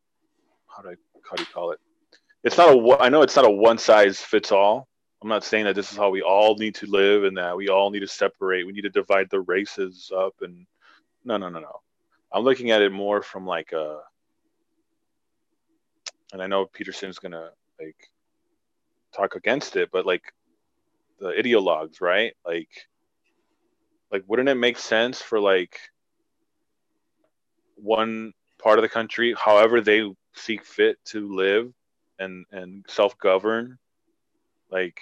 [0.68, 0.96] how do I
[1.30, 1.80] how do you call it?
[2.44, 4.88] It's not a I know it's not a one size fits all.
[5.22, 7.70] I'm not saying that this is how we all need to live and that we
[7.70, 8.68] all need to separate.
[8.68, 10.68] We need to divide the races up and
[11.24, 11.82] no no no no.
[12.32, 14.02] I'm looking at it more from like a
[16.34, 17.50] and I know Peterson's gonna
[17.80, 18.12] like
[19.16, 20.34] talk against it, but like
[21.20, 22.34] the ideologues, right?
[22.46, 22.70] Like,
[24.12, 25.80] like wouldn't it make sense for like
[27.76, 31.72] one part of the country, however they seek fit to live
[32.20, 33.78] and and self govern,
[34.72, 35.00] like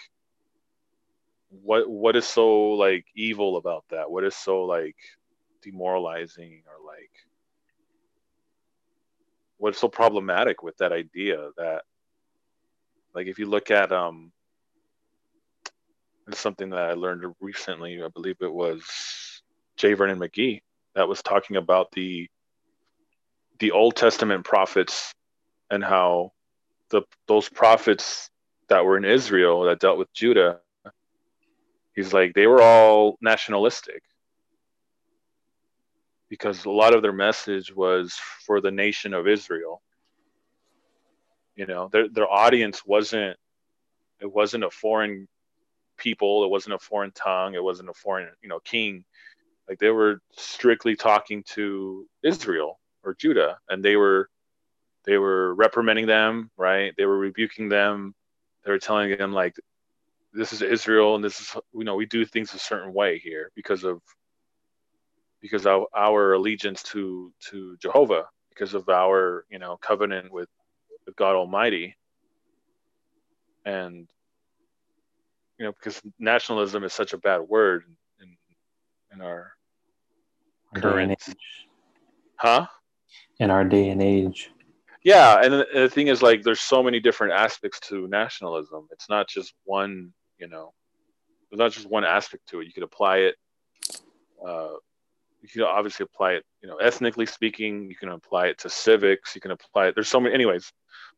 [1.49, 4.09] what what is so like evil about that?
[4.09, 4.95] What is so like
[5.61, 7.11] demoralizing or like
[9.57, 11.83] what's so problematic with that idea that
[13.13, 14.31] like if you look at um
[16.27, 19.41] it's something that I learned recently, I believe it was
[19.75, 19.93] J.
[19.93, 20.61] Vernon McGee
[20.95, 22.29] that was talking about the
[23.59, 25.13] the Old Testament prophets
[25.69, 26.31] and how
[26.89, 28.29] the those prophets
[28.69, 30.59] that were in Israel that dealt with Judah,
[31.95, 34.03] he's like they were all nationalistic
[36.29, 38.13] because a lot of their message was
[38.45, 39.81] for the nation of Israel.
[41.55, 43.37] You know, their their audience wasn't
[44.19, 45.27] it wasn't a foreign
[45.97, 49.03] people, it wasn't a foreign tongue, it wasn't a foreign, you know, king.
[49.69, 54.29] Like they were strictly talking to Israel or Judah and they were
[55.05, 56.93] they were reprimanding them, right?
[56.97, 58.15] They were rebuking them.
[58.63, 59.55] They were telling them like
[60.31, 63.51] this is Israel and this is you know, we do things a certain way here
[63.55, 64.01] because of
[65.41, 70.49] because of our allegiance to to Jehovah, because of our you know covenant with
[71.05, 71.95] with God Almighty,
[73.65, 74.09] and
[75.59, 77.83] you know because nationalism is such a bad word
[78.21, 78.37] in
[79.13, 79.51] in our,
[80.75, 81.21] current
[82.37, 82.65] huh
[83.43, 84.51] in our day and age
[85.03, 89.27] yeah and the thing is like there's so many different aspects to nationalism it's not
[89.27, 90.73] just one you know
[91.49, 93.35] there's not just one aspect to it you could apply it
[94.45, 94.73] uh,
[95.43, 97.89] you can obviously apply it, you know, ethnically speaking.
[97.89, 99.35] You can apply it to civics.
[99.35, 99.95] You can apply it.
[99.95, 100.33] There's so many.
[100.33, 100.71] Anyways,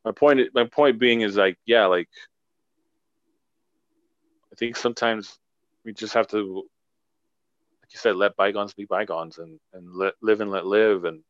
[0.04, 0.42] my point.
[0.54, 2.10] My point being is like, yeah, like
[4.52, 5.38] I think sometimes
[5.84, 6.56] we just have to,
[7.82, 11.22] like you said, let bygones be bygones and and let live and let live and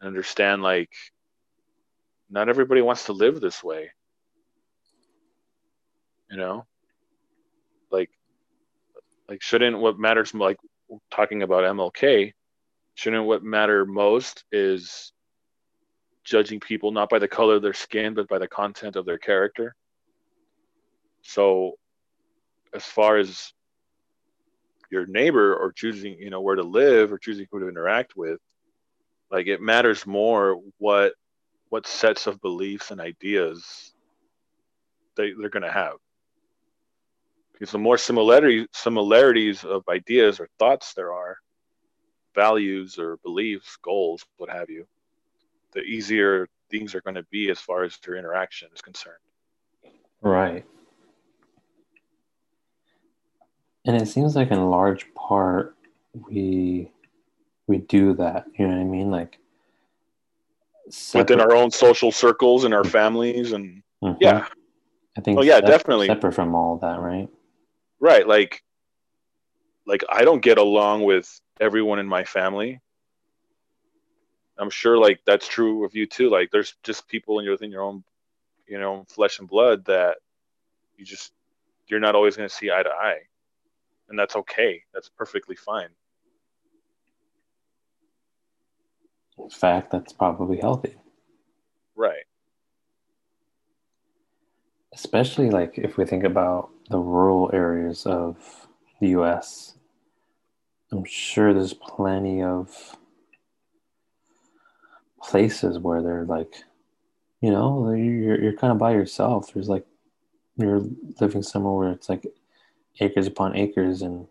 [0.00, 0.90] and understand like
[2.30, 3.90] not everybody wants to live this way.
[6.30, 6.66] You know?
[7.90, 8.10] Like
[9.28, 10.58] like shouldn't what matters like
[11.10, 12.32] talking about MLK,
[12.94, 15.12] shouldn't what matter most is
[16.24, 19.18] judging people not by the color of their skin but by the content of their
[19.18, 19.74] character?
[21.22, 21.78] So
[22.74, 23.52] as far as
[24.90, 28.40] your neighbor or choosing, you know, where to live or choosing who to interact with,
[29.30, 31.14] like it matters more what
[31.68, 33.92] what sets of beliefs and ideas
[35.16, 35.94] they, they're going to have.
[37.52, 41.36] Because the more similarity similarities of ideas or thoughts there are
[42.34, 44.86] values or beliefs goals what have you
[45.72, 49.16] the easier things are going to be as far as your interaction is concerned.
[50.20, 50.64] Right.
[53.84, 55.76] And it seems like in large part
[56.12, 56.90] we
[57.68, 59.10] we do that you know what i mean?
[59.10, 59.38] Like
[60.90, 61.36] separate.
[61.36, 64.16] within our own social circles and our families and mm-hmm.
[64.20, 64.48] yeah.
[65.16, 66.06] I think oh yeah definitely.
[66.06, 67.28] separate from all that right?
[68.00, 68.62] Right like
[69.86, 72.80] like i don't get along with everyone in my family.
[74.60, 77.70] I'm sure like that's true of you too like there's just people in your within
[77.70, 78.02] your own
[78.66, 80.16] you know flesh and blood that
[80.96, 81.32] you just
[81.86, 83.20] you're not always going to see eye to eye.
[84.08, 85.90] And that's okay that's perfectly fine
[89.27, 90.94] In fact, that's probably healthy.
[91.96, 92.24] Right.
[94.92, 98.36] Especially like if we think about the rural areas of
[99.00, 99.74] the US,
[100.90, 102.96] I'm sure there's plenty of
[105.22, 106.54] places where they're like,
[107.40, 109.52] you know, you're, you're kind of by yourself.
[109.52, 109.86] There's like,
[110.56, 110.82] you're
[111.20, 112.26] living somewhere where it's like
[113.00, 114.26] acres upon acres and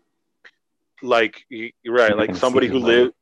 [1.01, 3.13] like you're right like somebody who lives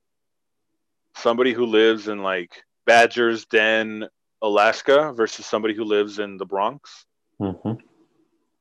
[1.25, 4.07] somebody who lives in like Badger's Den,
[4.43, 7.03] Alaska versus somebody who lives in the Bronx.
[7.41, 7.81] Mm-hmm.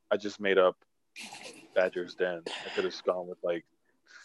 [0.09, 0.75] I just made up
[1.75, 2.41] Badger's Den.
[2.47, 3.65] I could have gone with like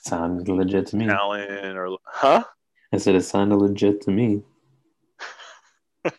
[0.01, 1.05] sounded legit to me.
[1.05, 2.45] Talon or huh?
[2.95, 4.43] I said it sounded legit to me.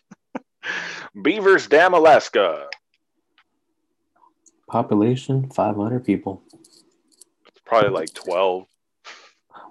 [1.22, 2.68] Beaver's Dam, Alaska.
[4.68, 6.44] Population five hundred people.
[7.48, 8.68] It's probably like twelve.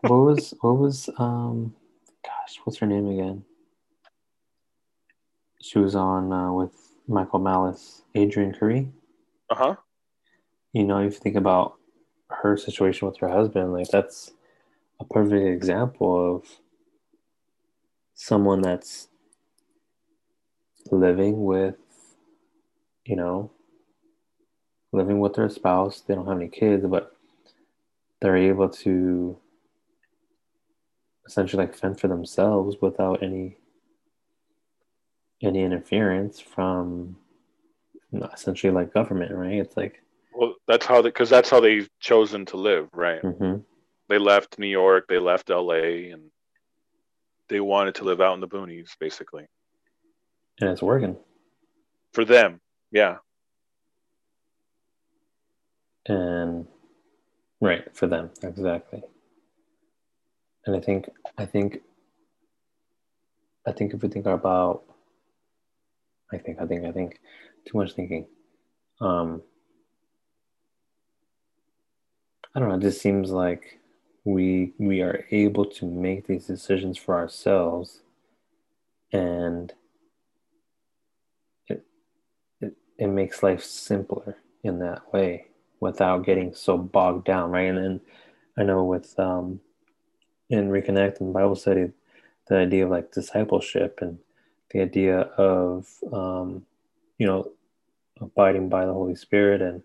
[0.02, 1.74] what was what was um
[2.64, 3.43] what's her name again?
[5.62, 6.74] She was on uh, with
[7.08, 8.89] Michael Malice, Adrianne Curry.
[9.49, 9.76] Uh huh.
[10.74, 11.76] You know, if you think about
[12.30, 14.32] her situation with her husband, like that's
[14.99, 16.45] a perfect example of
[18.14, 19.08] someone that's
[20.91, 21.76] living with,
[23.06, 23.52] you know,
[24.91, 26.02] living with their spouse.
[26.02, 27.16] They don't have any kids, but
[28.22, 29.38] they're able to
[31.32, 33.55] essentially like fend for themselves without any
[35.41, 37.15] any interference from
[38.34, 39.53] essentially like government, right?
[39.53, 40.03] It's like
[40.34, 43.21] well, that's how they because that's how they've chosen to live, right?
[43.21, 43.61] Mm-hmm.
[44.09, 46.23] They left New York, they left L.A., and
[47.47, 49.47] they wanted to live out in the boonies, basically.
[50.60, 51.15] And it's working
[52.11, 52.60] for them,
[52.91, 53.18] yeah.
[56.07, 56.68] And
[57.61, 59.03] right for them, exactly
[60.65, 61.81] and I think I think
[63.65, 64.83] I think if we think about
[66.31, 67.19] I think I think I think
[67.65, 68.27] too much thinking.
[68.99, 69.43] Um
[72.53, 73.79] I don't know, it just seems like
[74.25, 78.01] we we are able to make these decisions for ourselves
[79.11, 79.73] and
[81.67, 81.83] it
[82.61, 85.47] it, it makes life simpler in that way
[85.79, 87.69] without getting so bogged down, right?
[87.69, 88.01] And then
[88.57, 89.61] I know with um
[90.52, 91.90] in reconnect and bible study
[92.48, 94.19] the idea of like discipleship and
[94.72, 96.65] the idea of um,
[97.18, 97.52] you know
[98.19, 99.82] abiding by the holy spirit and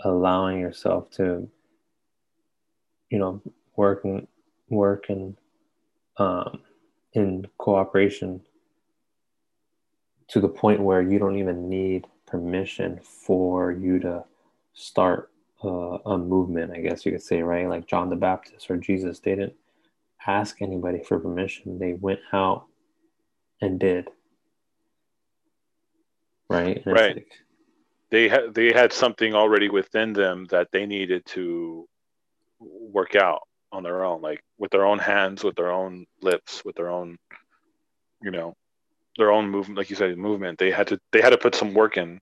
[0.00, 1.48] allowing yourself to
[3.10, 3.42] you know
[3.76, 4.26] work and
[4.70, 5.36] work and
[6.18, 6.60] um,
[7.12, 8.40] in cooperation
[10.28, 14.24] to the point where you don't even need permission for you to
[14.74, 15.30] start
[15.64, 17.68] uh, a movement i guess you could say right?
[17.68, 19.54] Like john the baptist or jesus didn't
[20.26, 21.78] ask anybody for permission.
[21.78, 22.66] They went out
[23.60, 24.08] and did.
[26.48, 26.82] Right.
[26.84, 27.16] And right.
[27.16, 27.32] Like,
[28.10, 31.86] they had they had something already within them that they needed to
[32.58, 36.74] work out on their own, like with their own hands, with their own lips, with
[36.76, 37.18] their own,
[38.22, 38.54] you know,
[39.18, 39.76] their own movement.
[39.76, 40.58] Like you said, movement.
[40.58, 42.20] They had to they had to put some work in.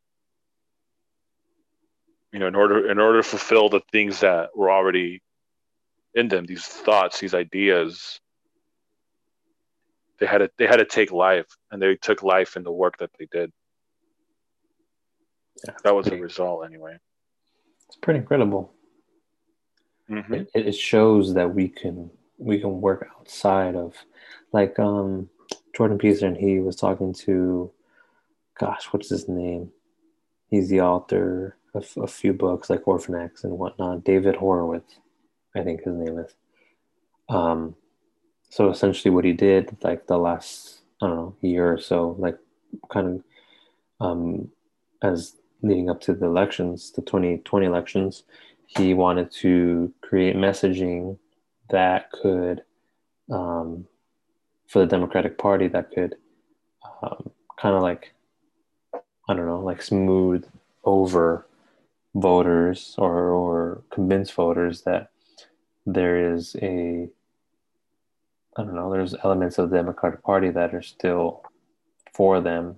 [2.32, 5.22] You know, in order in order to fulfill the things that were already
[6.16, 8.18] in them, these thoughts, these ideas.
[10.18, 12.96] they had to they had to take life, and they took life in the work
[12.98, 13.52] that they did.
[15.66, 16.96] Yeah, That was the result, anyway.
[17.86, 18.72] it's pretty incredible.
[20.08, 23.94] hmm It, it shows that we can we can work outside of
[24.52, 25.28] like um
[25.76, 26.34] Jordan Peterson.
[26.34, 27.70] He was talking to,
[28.58, 29.70] gosh, what's his name?
[30.48, 34.04] He's the author of a few books like Orphan X and whatnot.
[34.04, 34.98] David Horowitz,
[35.56, 36.34] I think his name is.
[37.28, 37.74] Um,
[38.50, 42.38] so essentially, what he did, like the last I don't know year or so, like
[42.90, 44.50] kind of um,
[45.02, 48.24] as leading up to the elections, the 2020 elections,
[48.66, 51.18] he wanted to create messaging
[51.70, 52.62] that could,
[53.30, 53.86] um,
[54.68, 56.16] for the Democratic Party, that could
[57.02, 58.12] um, kind of like,
[59.28, 60.44] I don't know, like smooth
[60.84, 61.46] over
[62.14, 65.10] voters or, or convince voters that
[65.86, 67.08] there is a,
[68.56, 71.42] I don't know, there's elements of the Democratic Party that are still
[72.12, 72.76] for them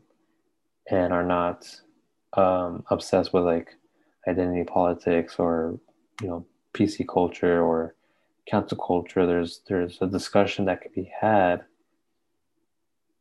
[0.90, 1.66] and are not
[2.35, 3.74] um, obsessed with like
[4.28, 5.78] identity politics or
[6.20, 7.94] you know PC culture or
[8.47, 9.26] cancel culture.
[9.26, 11.64] There's there's a discussion that could be had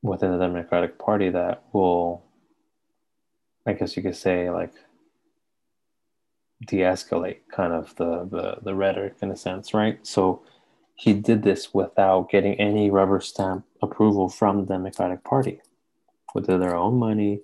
[0.02, 2.24] within the Democratic Party that will,
[3.66, 4.74] I guess you could say, like
[6.66, 10.00] de-escalate kind of the the, the rhetoric in a sense, right?
[10.06, 10.44] So
[10.96, 15.62] he did this without getting any rubber stamp approval from the Democratic Party,
[16.34, 17.42] with their own money.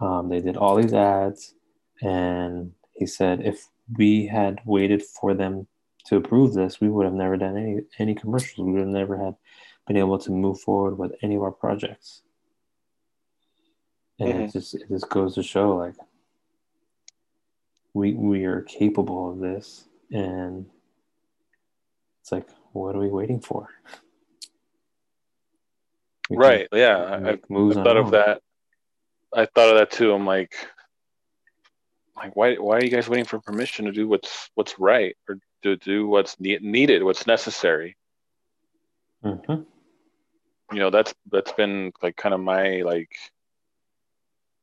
[0.00, 1.54] Um, they did all these ads,
[2.00, 3.68] and he said if
[3.98, 5.66] we had waited for them
[6.06, 8.66] to approve this, we would have never done any any commercials.
[8.66, 9.34] We would have never had
[9.86, 12.22] been able to move forward with any of our projects.
[14.18, 14.48] And Mhm.
[14.48, 15.96] it just it just goes to show like
[17.94, 20.66] we we are capable of this, and
[22.20, 23.68] it's like what are we waiting for?
[26.28, 26.68] We Right.
[26.72, 26.96] Yeah.
[26.96, 28.10] I, I thought of own.
[28.12, 28.40] that.
[29.32, 30.12] I thought of that too.
[30.12, 30.54] I'm like,
[32.16, 35.38] like why why are you guys waiting for permission to do what's what's right or
[35.62, 37.96] to do what's ne- needed, what's necessary?
[39.24, 39.66] Mhm.
[40.72, 43.10] You know, that's that's been like kind of my like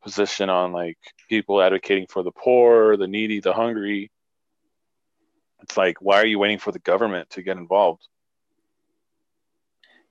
[0.07, 0.97] position on like
[1.27, 4.09] people advocating for the poor, the needy, the hungry.
[5.61, 8.07] It's like, why are you waiting for the government to get involved?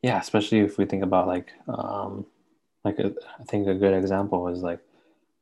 [0.03, 2.27] Yeah, especially if we think about like um
[2.85, 4.81] like a, I think a good example is like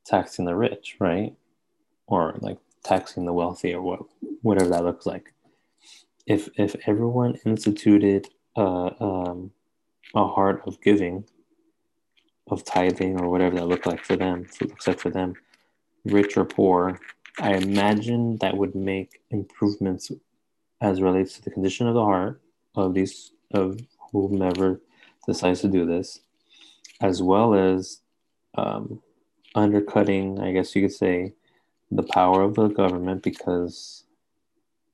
[0.06, 1.34] taxing the rich, right?
[2.06, 4.00] Or like taxing the wealthy or what
[4.42, 5.34] whatever that looks like.
[6.26, 9.50] If if everyone instituted uh, um,
[10.14, 11.24] a heart of giving,
[12.48, 15.34] of tithing or whatever that looked like for them, looks like for them,
[16.04, 17.00] rich or poor,
[17.38, 20.12] I imagine that would make improvements
[20.80, 22.40] as relates to the condition of the heart
[22.76, 23.80] of these of
[24.12, 24.80] whomever
[25.26, 26.20] decides to do this,
[27.00, 28.00] as well as
[28.56, 29.00] um,
[29.54, 31.32] undercutting, I guess you could say,
[31.90, 34.04] the power of the government because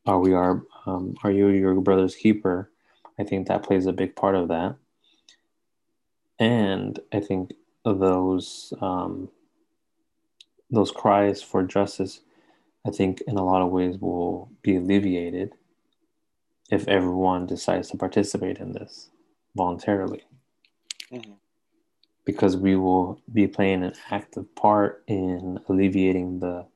[0.06, 2.70] are we are um, are you your brother's keeper?
[3.18, 4.76] I think that plays a big part of that,
[6.40, 7.52] and I think
[7.84, 9.28] those um,
[10.70, 12.20] those cries for justice,
[12.86, 15.52] I think in a lot of ways will be alleviated
[16.70, 19.10] if everyone decides to participate in this
[19.56, 20.22] voluntarily
[21.12, 21.34] Mhm.
[22.24, 26.66] because we will be playing an active part in alleviating the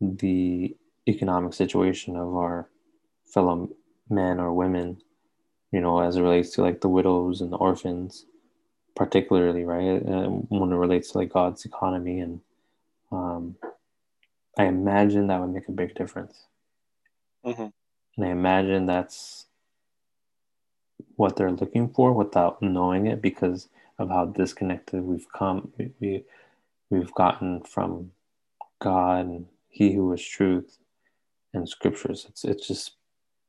[0.00, 0.76] the
[1.08, 2.68] economic situation of our
[3.24, 3.68] fellow
[4.08, 5.02] men or women
[5.72, 8.26] you know as it relates to like the widows and the orphans
[8.98, 12.40] particularly right uh, when it relates to like god's economy and
[13.12, 13.54] um,
[14.58, 16.46] i imagine that would make a big difference.
[17.46, 17.72] Mhm.
[18.16, 19.46] and i imagine that's
[21.16, 23.68] what they're looking for without knowing it because
[23.98, 26.24] of how disconnected we've come we, we
[26.90, 28.10] we've gotten from
[28.80, 30.78] god and he who is truth
[31.54, 32.26] and scriptures.
[32.28, 32.92] It's it's just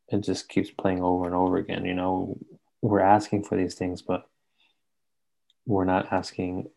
[0.10, 2.38] it just keeps playing over and over again you know?
[2.82, 4.29] We're asking for these things but
[5.70, 6.68] we're not asking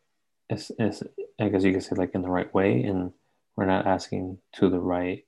[0.51, 1.03] it's, it's,
[1.41, 3.13] i guess you could say like in the right way and
[3.57, 5.25] we're not asking to the right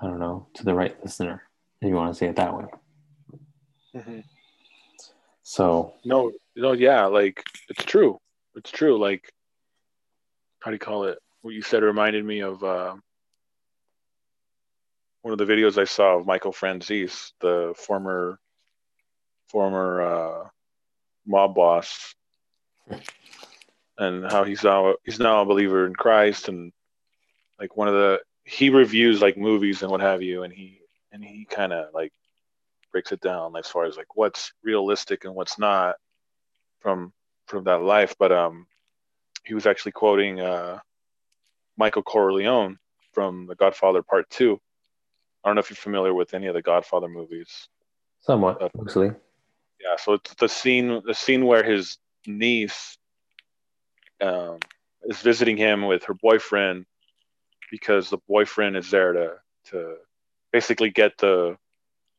[0.00, 1.42] i don't know to the right listener
[1.82, 2.64] if you want to say it that way
[3.94, 4.22] Mhm.
[5.42, 8.20] so No, no, yeah, like it's true.
[8.54, 8.96] It's true.
[8.98, 9.32] Like,
[10.60, 11.18] how do you call it?
[11.42, 12.94] What you said reminded me of uh,
[15.22, 18.38] one of the videos I saw of Michael Franzese, the former
[19.48, 20.48] former uh,
[21.30, 22.14] mob boss,
[23.98, 26.72] and how he's now he's now a believer in Christ, and
[27.58, 30.80] like one of the he reviews like movies and what have you, and he
[31.12, 32.12] and he kind of like
[32.92, 35.96] breaks it down as far as like what's realistic and what's not
[36.80, 37.12] from
[37.46, 38.14] from that life.
[38.18, 38.66] But um,
[39.44, 40.80] he was actually quoting uh,
[41.76, 42.78] Michael Corleone
[43.12, 44.60] from The Godfather Part Two.
[45.44, 47.68] I don't know if you're familiar with any of the Godfather movies.
[48.20, 49.12] Somewhat, uh, mostly.
[49.82, 52.98] Yeah, so it's the scene the scene where his niece
[54.20, 54.58] um,
[55.04, 56.84] is visiting him with her boyfriend
[57.70, 59.34] because the boyfriend is there to
[59.70, 59.96] to
[60.52, 61.56] basically get the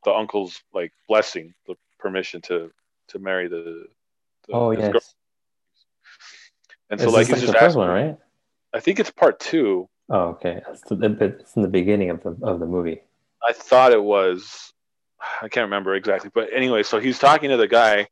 [0.03, 2.71] the uncle's like blessing, the permission to
[3.09, 3.85] to marry the.
[4.47, 4.91] the oh yes.
[4.91, 5.01] Girl.
[6.89, 8.17] And so, like, like the first one, right?
[8.73, 9.87] I think it's part two.
[10.09, 10.61] Oh, okay.
[10.69, 13.01] It's, it's in the beginning of the of the movie.
[13.47, 14.73] I thought it was.
[15.41, 18.07] I can't remember exactly, but anyway, so he's talking to the guy,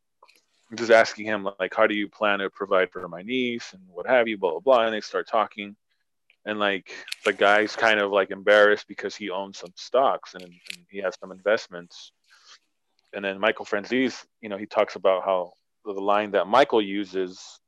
[0.76, 4.08] just asking him like, "How do you plan to provide for my niece and what
[4.08, 5.76] have you?" Blah blah blah, and they start talking,
[6.46, 6.92] and like
[7.26, 11.18] the guy's kind of like embarrassed because he owns some stocks and, and he has
[11.20, 12.12] some investments,
[13.14, 15.54] and then Michael Franzese, you know, he talks about how
[15.86, 17.60] the line that Michael uses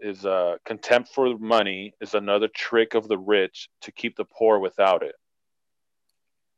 [0.00, 4.58] is uh, contempt for money is another trick of the rich to keep the poor
[4.58, 5.14] without it.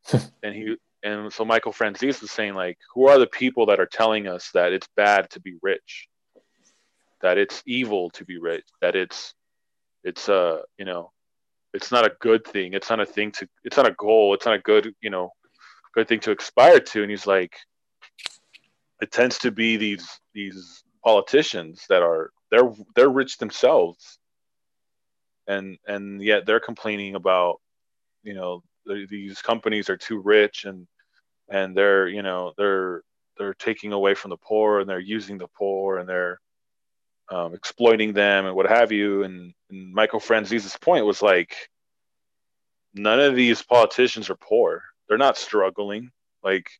[0.42, 3.86] and he and so Michael Franzese was saying like, who are the people that are
[3.86, 6.08] telling us that it's bad to be rich,
[7.20, 9.34] that it's evil to be rich, that it's
[10.02, 11.12] it's uh you know
[11.74, 12.72] it's not a good thing.
[12.72, 14.32] It's not a thing to it's not a goal.
[14.32, 15.32] It's not a good you know
[15.94, 17.02] good thing to aspire to.
[17.02, 17.54] And he's like
[19.02, 24.18] it tends to be these these politicians that are they're they're rich themselves.
[25.46, 27.60] And and yet they're complaining about
[28.22, 30.86] you know these companies are too rich and
[31.48, 33.02] and they're you know they're
[33.38, 36.40] they're taking away from the poor and they're using the poor and they're
[37.30, 39.24] um, exploiting them and what have you.
[39.24, 41.56] And, and michael franzese's point was like
[42.94, 44.82] none of these politicians are poor.
[45.08, 46.10] They're not struggling.
[46.42, 46.70] Like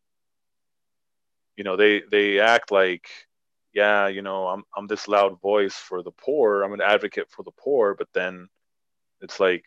[1.57, 3.09] you know they they act like
[3.73, 6.63] yeah you know i'm i'm this loud voice for the poor.
[6.63, 7.95] I'm an advocate for the poor.
[7.95, 8.49] But then
[9.21, 9.67] it's like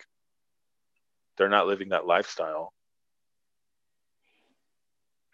[1.37, 2.73] they're not living that lifestyle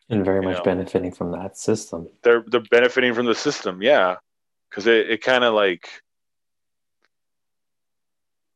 [0.09, 0.63] and very much know?
[0.63, 2.09] benefiting from that system.
[2.23, 4.15] They're they're benefiting from the system yeah.
[4.69, 5.87] Because it, it kind of like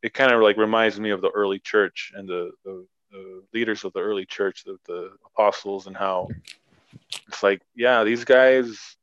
[0.02, 3.84] it kind of like reminds me of the early church and the, the, the leaders
[3.84, 6.28] of the early church the, the apostles and how
[7.28, 8.96] it's like yeah these guys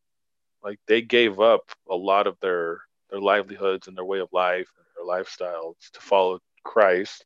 [0.62, 2.80] like they gave up a lot of their
[3.10, 7.24] their livelihoods and their way of life and their lifestyles to follow christ.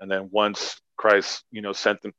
[0.00, 2.12] And then once christ you know sent them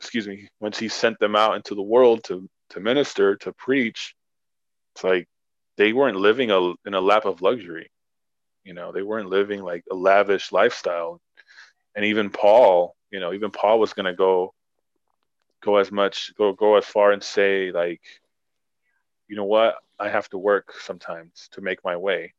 [0.00, 4.14] excuse me once he sent them out into the world to to minister to preach
[4.98, 5.28] it's like
[5.76, 7.88] they weren't living a, in a lap of luxury.
[8.64, 11.20] You know they weren't living like a lavish lifestyle.
[11.94, 14.52] And even paul you know even paul was going to go
[15.62, 18.02] go as much go go as far and say like
[19.28, 19.76] you know what?
[20.00, 22.34] I have to work sometimes to make my way.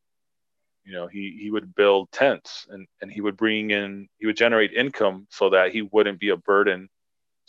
[0.83, 4.37] You know he he would build tents and and he would bring in he would
[4.37, 6.89] generate income so that he wouldn't be a burden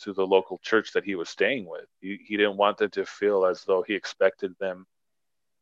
[0.02, 1.86] to the local church that he was staying with.
[2.00, 4.86] He, he didn't want them to feel as though he expected them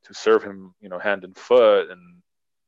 [0.05, 2.01] to serve him you know hand and foot and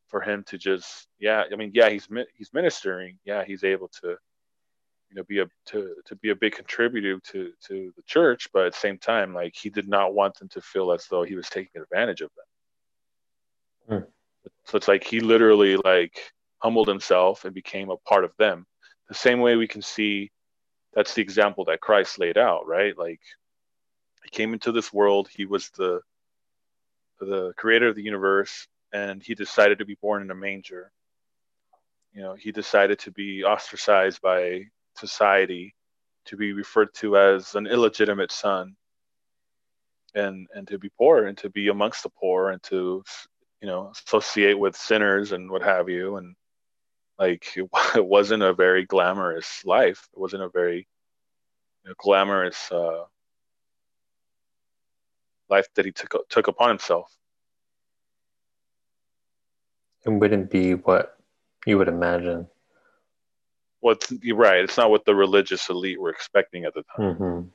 [0.08, 3.18] for him to just yeah i mean yeah he's he's ministering.
[3.24, 4.16] Yeah he's able to
[5.08, 8.66] you know be a to to be a big contributor to to the church but
[8.66, 11.36] at the same time like he did not want them to feel as though he
[11.36, 12.44] was taking advantage of them.
[13.88, 14.50] Hmm.
[14.64, 18.66] so it's like he literally like humbled himself and became a part of them.
[19.08, 20.30] The same way we can see
[20.94, 22.96] that's the example that christ laid out right?
[22.98, 23.20] Like
[24.24, 26.00] he came into this world he was the
[27.20, 30.90] the creator of the universe and he decided to be born in a manger.
[32.12, 34.64] You know he decided to be ostracized by
[34.96, 35.74] society
[36.26, 38.76] to be referred to as an illegitimate son
[40.14, 43.02] and and to be poor and to be amongst the poor and to
[43.60, 46.34] you know associate with sinners and what have you and
[47.20, 50.88] like it, it wasn't a very glamorous life it wasn't a very
[51.84, 53.04] you know, glamorous uh,
[55.48, 57.16] life that he took took upon himself
[60.04, 61.16] it wouldn't be what
[61.66, 62.48] you would imagine
[63.80, 64.62] what's you're right.
[64.62, 67.14] It's not what the religious elite were expecting at the time.
[67.14, 67.48] Mm-hmm.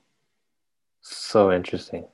[1.02, 2.06] So interesting.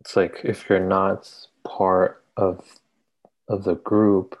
[0.00, 1.30] It's like if you're not
[1.64, 2.64] part of
[3.48, 4.38] of the group,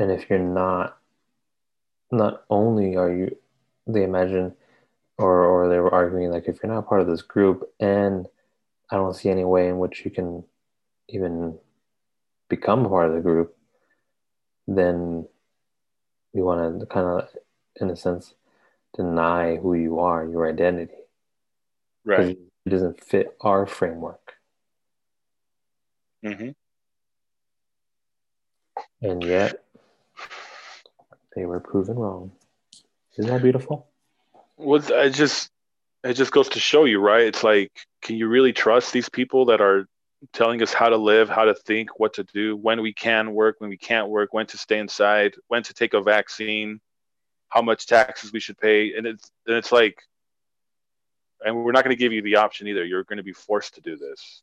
[0.00, 0.96] and if you're not,
[2.10, 3.36] not only are you,
[3.86, 4.54] they imagine,
[5.18, 8.26] or or they were arguing like if you're not part of this group, and
[8.90, 10.42] I don't see any way in which you can
[11.08, 11.58] even
[12.48, 13.54] become part of the group,
[14.66, 15.28] then
[16.32, 17.28] you want to kind of,
[17.80, 18.34] in a sense,
[18.96, 20.94] deny who you are, your identity.
[22.04, 22.38] Right.
[22.64, 24.34] It doesn't fit our framework.
[26.24, 26.50] Mm-hmm.
[29.02, 29.62] And yet,
[31.34, 32.32] they were proven wrong.
[33.16, 33.86] Isn't that beautiful?
[34.56, 35.50] Well, it just
[36.04, 37.26] it just goes to show you, right?
[37.26, 39.86] It's like, can you really trust these people that are
[40.32, 43.56] telling us how to live, how to think, what to do, when we can work,
[43.58, 46.80] when we can't work, when to stay inside, when to take a vaccine,
[47.48, 50.02] how much taxes we should pay, and it's and it's like,
[51.44, 52.84] and we're not going to give you the option either.
[52.84, 54.42] You're going to be forced to do this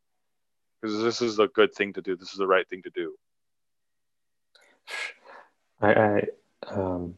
[0.81, 2.15] because this is a good thing to do.
[2.15, 3.15] This is the right thing to do.
[5.81, 6.23] I I
[6.71, 7.15] um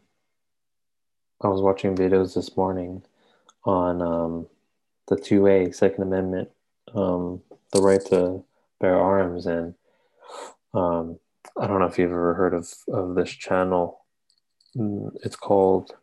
[1.41, 3.03] I was watching videos this morning
[3.63, 4.47] on um
[5.09, 6.49] the 2A Second Amendment,
[6.93, 7.41] um,
[7.73, 8.43] the right to
[8.79, 9.73] bear arms, and
[10.73, 11.19] um,
[11.59, 14.05] I don't know if you've ever heard of of this channel.
[14.77, 15.95] Mm, it's called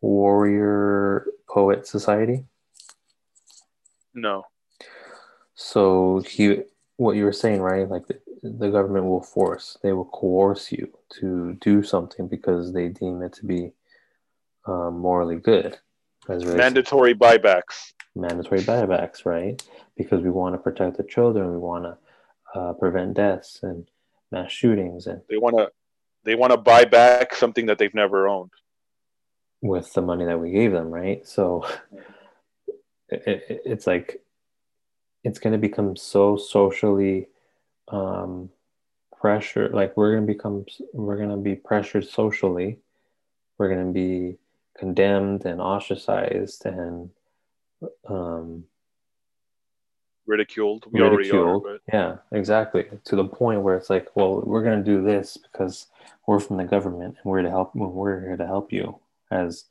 [0.00, 2.44] Warrior Poet Society.
[4.14, 4.44] No.
[5.54, 6.62] So he,
[6.96, 7.88] what you were saying, right?
[7.88, 12.88] Like the, the government will force, they will coerce you to do something because they
[12.88, 13.72] deem it to be
[14.66, 15.78] um, morally good.
[16.28, 17.92] As mandatory buybacks.
[18.14, 19.62] Mandatory buybacks, right?
[19.96, 23.86] Because we want to protect the children, we want to uh, prevent deaths and
[24.32, 25.70] mass shootings, and they want to
[26.24, 28.50] they want to buy back something that they've never owned
[29.62, 31.26] with the money that we gave them, right?
[31.26, 31.66] So
[33.08, 34.20] it, it, it's like
[35.26, 37.26] it's going to become so socially
[37.88, 38.48] um,
[39.20, 39.68] pressure.
[39.70, 42.78] Like we're going to become, we're going to be pressured socially.
[43.58, 44.38] We're going to be
[44.78, 47.10] condemned and ostracized and
[48.08, 48.64] um,
[50.28, 50.84] ridiculed.
[50.92, 51.66] We ridiculed.
[51.66, 51.80] Are, but...
[51.92, 52.84] Yeah, exactly.
[53.06, 55.88] To the point where it's like, well, we're going to do this because
[56.28, 57.74] we're from the government and we're to help.
[57.74, 59.00] We're here to help you.
[59.32, 59.64] As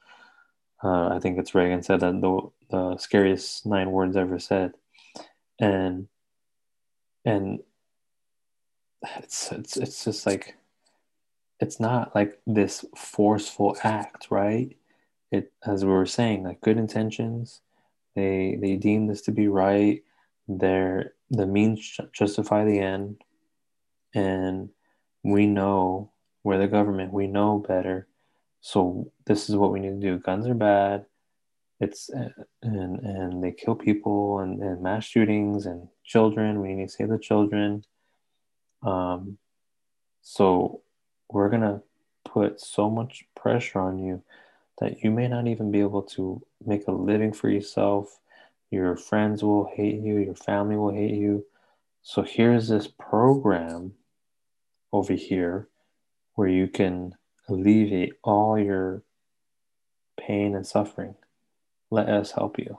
[0.83, 4.73] uh, I think it's Reagan said that the the scariest nine words ever said
[5.59, 6.07] and
[7.23, 7.59] and
[9.17, 10.55] it's it's it's just like
[11.59, 14.75] it's not like this forceful act right?
[15.31, 17.61] It as we were saying like good intentions
[18.15, 20.01] they they deem this to be right
[20.47, 23.21] they're the means justify the end
[24.13, 24.69] and
[25.23, 26.11] we know
[26.43, 28.07] we're the government we know better
[28.65, 30.17] so this is what we need to do.
[30.17, 31.05] Guns are bad
[31.79, 36.93] it's and and they kill people and, and mass shootings and children we need to
[36.93, 37.83] save the children.
[38.81, 39.37] Um
[40.21, 40.81] so
[41.29, 41.81] we're gonna
[42.23, 44.23] put so much pressure on you
[44.79, 48.19] that you may not even be able to make a living for yourself.
[48.71, 51.45] Your friends will hate you your family will hate you.
[52.03, 53.93] So here's this program
[54.93, 55.67] over here
[56.35, 57.15] where you can
[57.49, 59.03] alleviate all your
[60.17, 61.15] pain and suffering
[61.91, 62.77] let us help you.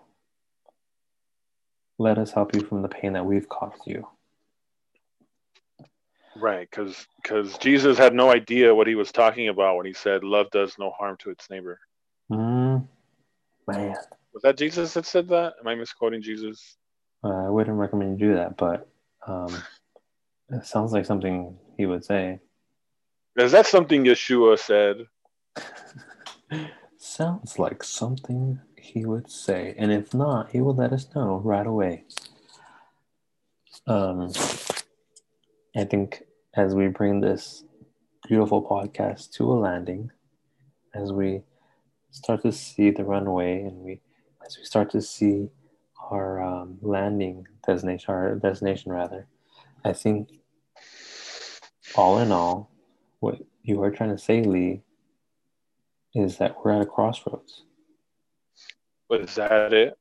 [1.98, 4.06] Let us help you from the pain that we've caused you.
[6.36, 10.22] Right, because because Jesus had no idea what he was talking about when he said,
[10.22, 11.80] "Love does no harm to its neighbor."
[12.30, 12.86] Mm,
[13.66, 13.94] man,
[14.34, 15.54] was that Jesus that said that?
[15.60, 16.76] Am I misquoting Jesus?
[17.24, 18.86] Uh, I wouldn't recommend you do that, but
[19.26, 19.62] um,
[20.50, 22.40] it sounds like something he would say.
[23.36, 25.06] Is that something Yeshua said?
[26.98, 29.74] sounds like something he would say.
[29.76, 32.04] And if not, he will let us know right away.
[33.86, 34.32] Um,
[35.76, 36.22] I think
[36.54, 37.64] as we bring this
[38.26, 40.10] beautiful podcast to a landing,
[40.94, 41.42] as we
[42.10, 44.00] start to see the runway and we
[44.44, 45.48] as we start to see
[46.10, 49.26] our um, landing destination, our destination rather,
[49.84, 50.28] I think
[51.96, 52.70] all in all,
[53.20, 54.82] what you are trying to say, Lee,
[56.14, 57.65] is that we're at a crossroads.
[59.08, 59.94] Was that it?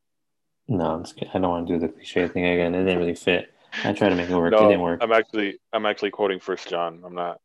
[0.67, 2.73] No, I'm just, I don't want to do the cliche thing again.
[2.73, 3.53] It didn't really fit.
[3.83, 4.51] I tried to make it work.
[4.51, 4.99] No, it didn't work.
[5.03, 7.01] I'm actually I'm actually quoting First John.
[7.05, 7.39] I'm not.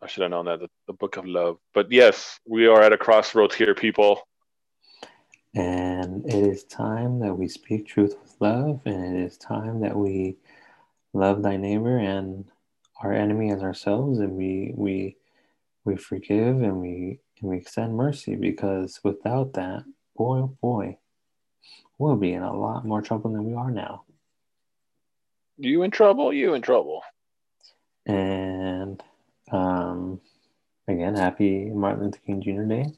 [0.00, 1.58] I should have known that the, the book of love.
[1.72, 4.20] But yes, we are at a crossroads here, people.
[5.54, 9.96] And it is time that we speak truth with love, and it is time that
[9.96, 10.36] we
[11.12, 12.44] love thy neighbor and
[13.02, 15.16] our enemy as ourselves, and we we
[15.84, 19.84] we forgive and we and we extend mercy because without that
[20.16, 20.98] boy, oh boy,
[21.98, 24.04] we'll be in a lot more trouble than we are now.
[25.56, 26.32] You in trouble?
[26.32, 27.02] You in trouble?
[28.06, 29.02] And
[29.50, 30.20] um,
[30.88, 32.62] again, happy Martin Luther King Jr.
[32.62, 32.92] Day.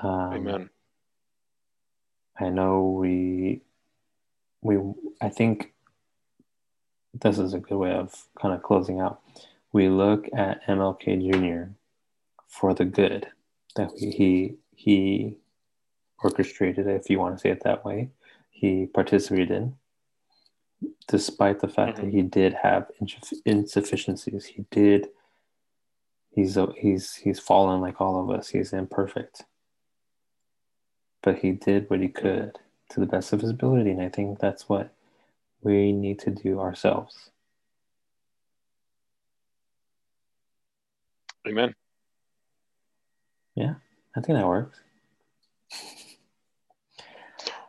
[0.00, 0.70] Um, Amen.
[2.38, 3.62] I know we,
[4.62, 4.78] we,
[5.20, 5.72] I think
[7.20, 9.20] this is a good way of kind of closing out.
[9.72, 11.72] We look at MLK Jr.
[12.48, 13.28] for the good
[13.76, 15.36] that he he
[16.24, 18.10] orchestrated, if you want to say it that way,
[18.50, 19.76] he participated in,
[21.06, 22.00] despite the fact Mhm.
[22.00, 22.90] that he did have
[23.44, 24.46] insufficiencies.
[24.46, 25.12] He did.
[26.30, 28.48] He's he's he's fallen like all of us.
[28.48, 29.44] He's imperfect,
[31.22, 32.58] but he did what he could
[32.90, 34.92] to the best of his ability, and I think that's what
[35.60, 37.30] we need to do ourselves.
[41.46, 41.74] Amen.
[44.16, 44.80] I think that works.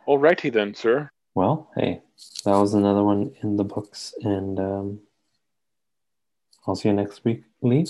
[0.07, 1.10] Alrighty then, sir.
[1.36, 2.02] Well, hey,
[2.45, 4.99] that was another one in the books, and um,
[6.68, 7.88] I'll see you next week, Lee,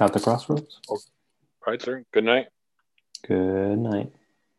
[0.00, 0.80] at the crossroads.
[0.88, 0.98] All
[1.66, 2.04] right, sir.
[2.12, 2.48] Good night.
[3.26, 4.12] Good night.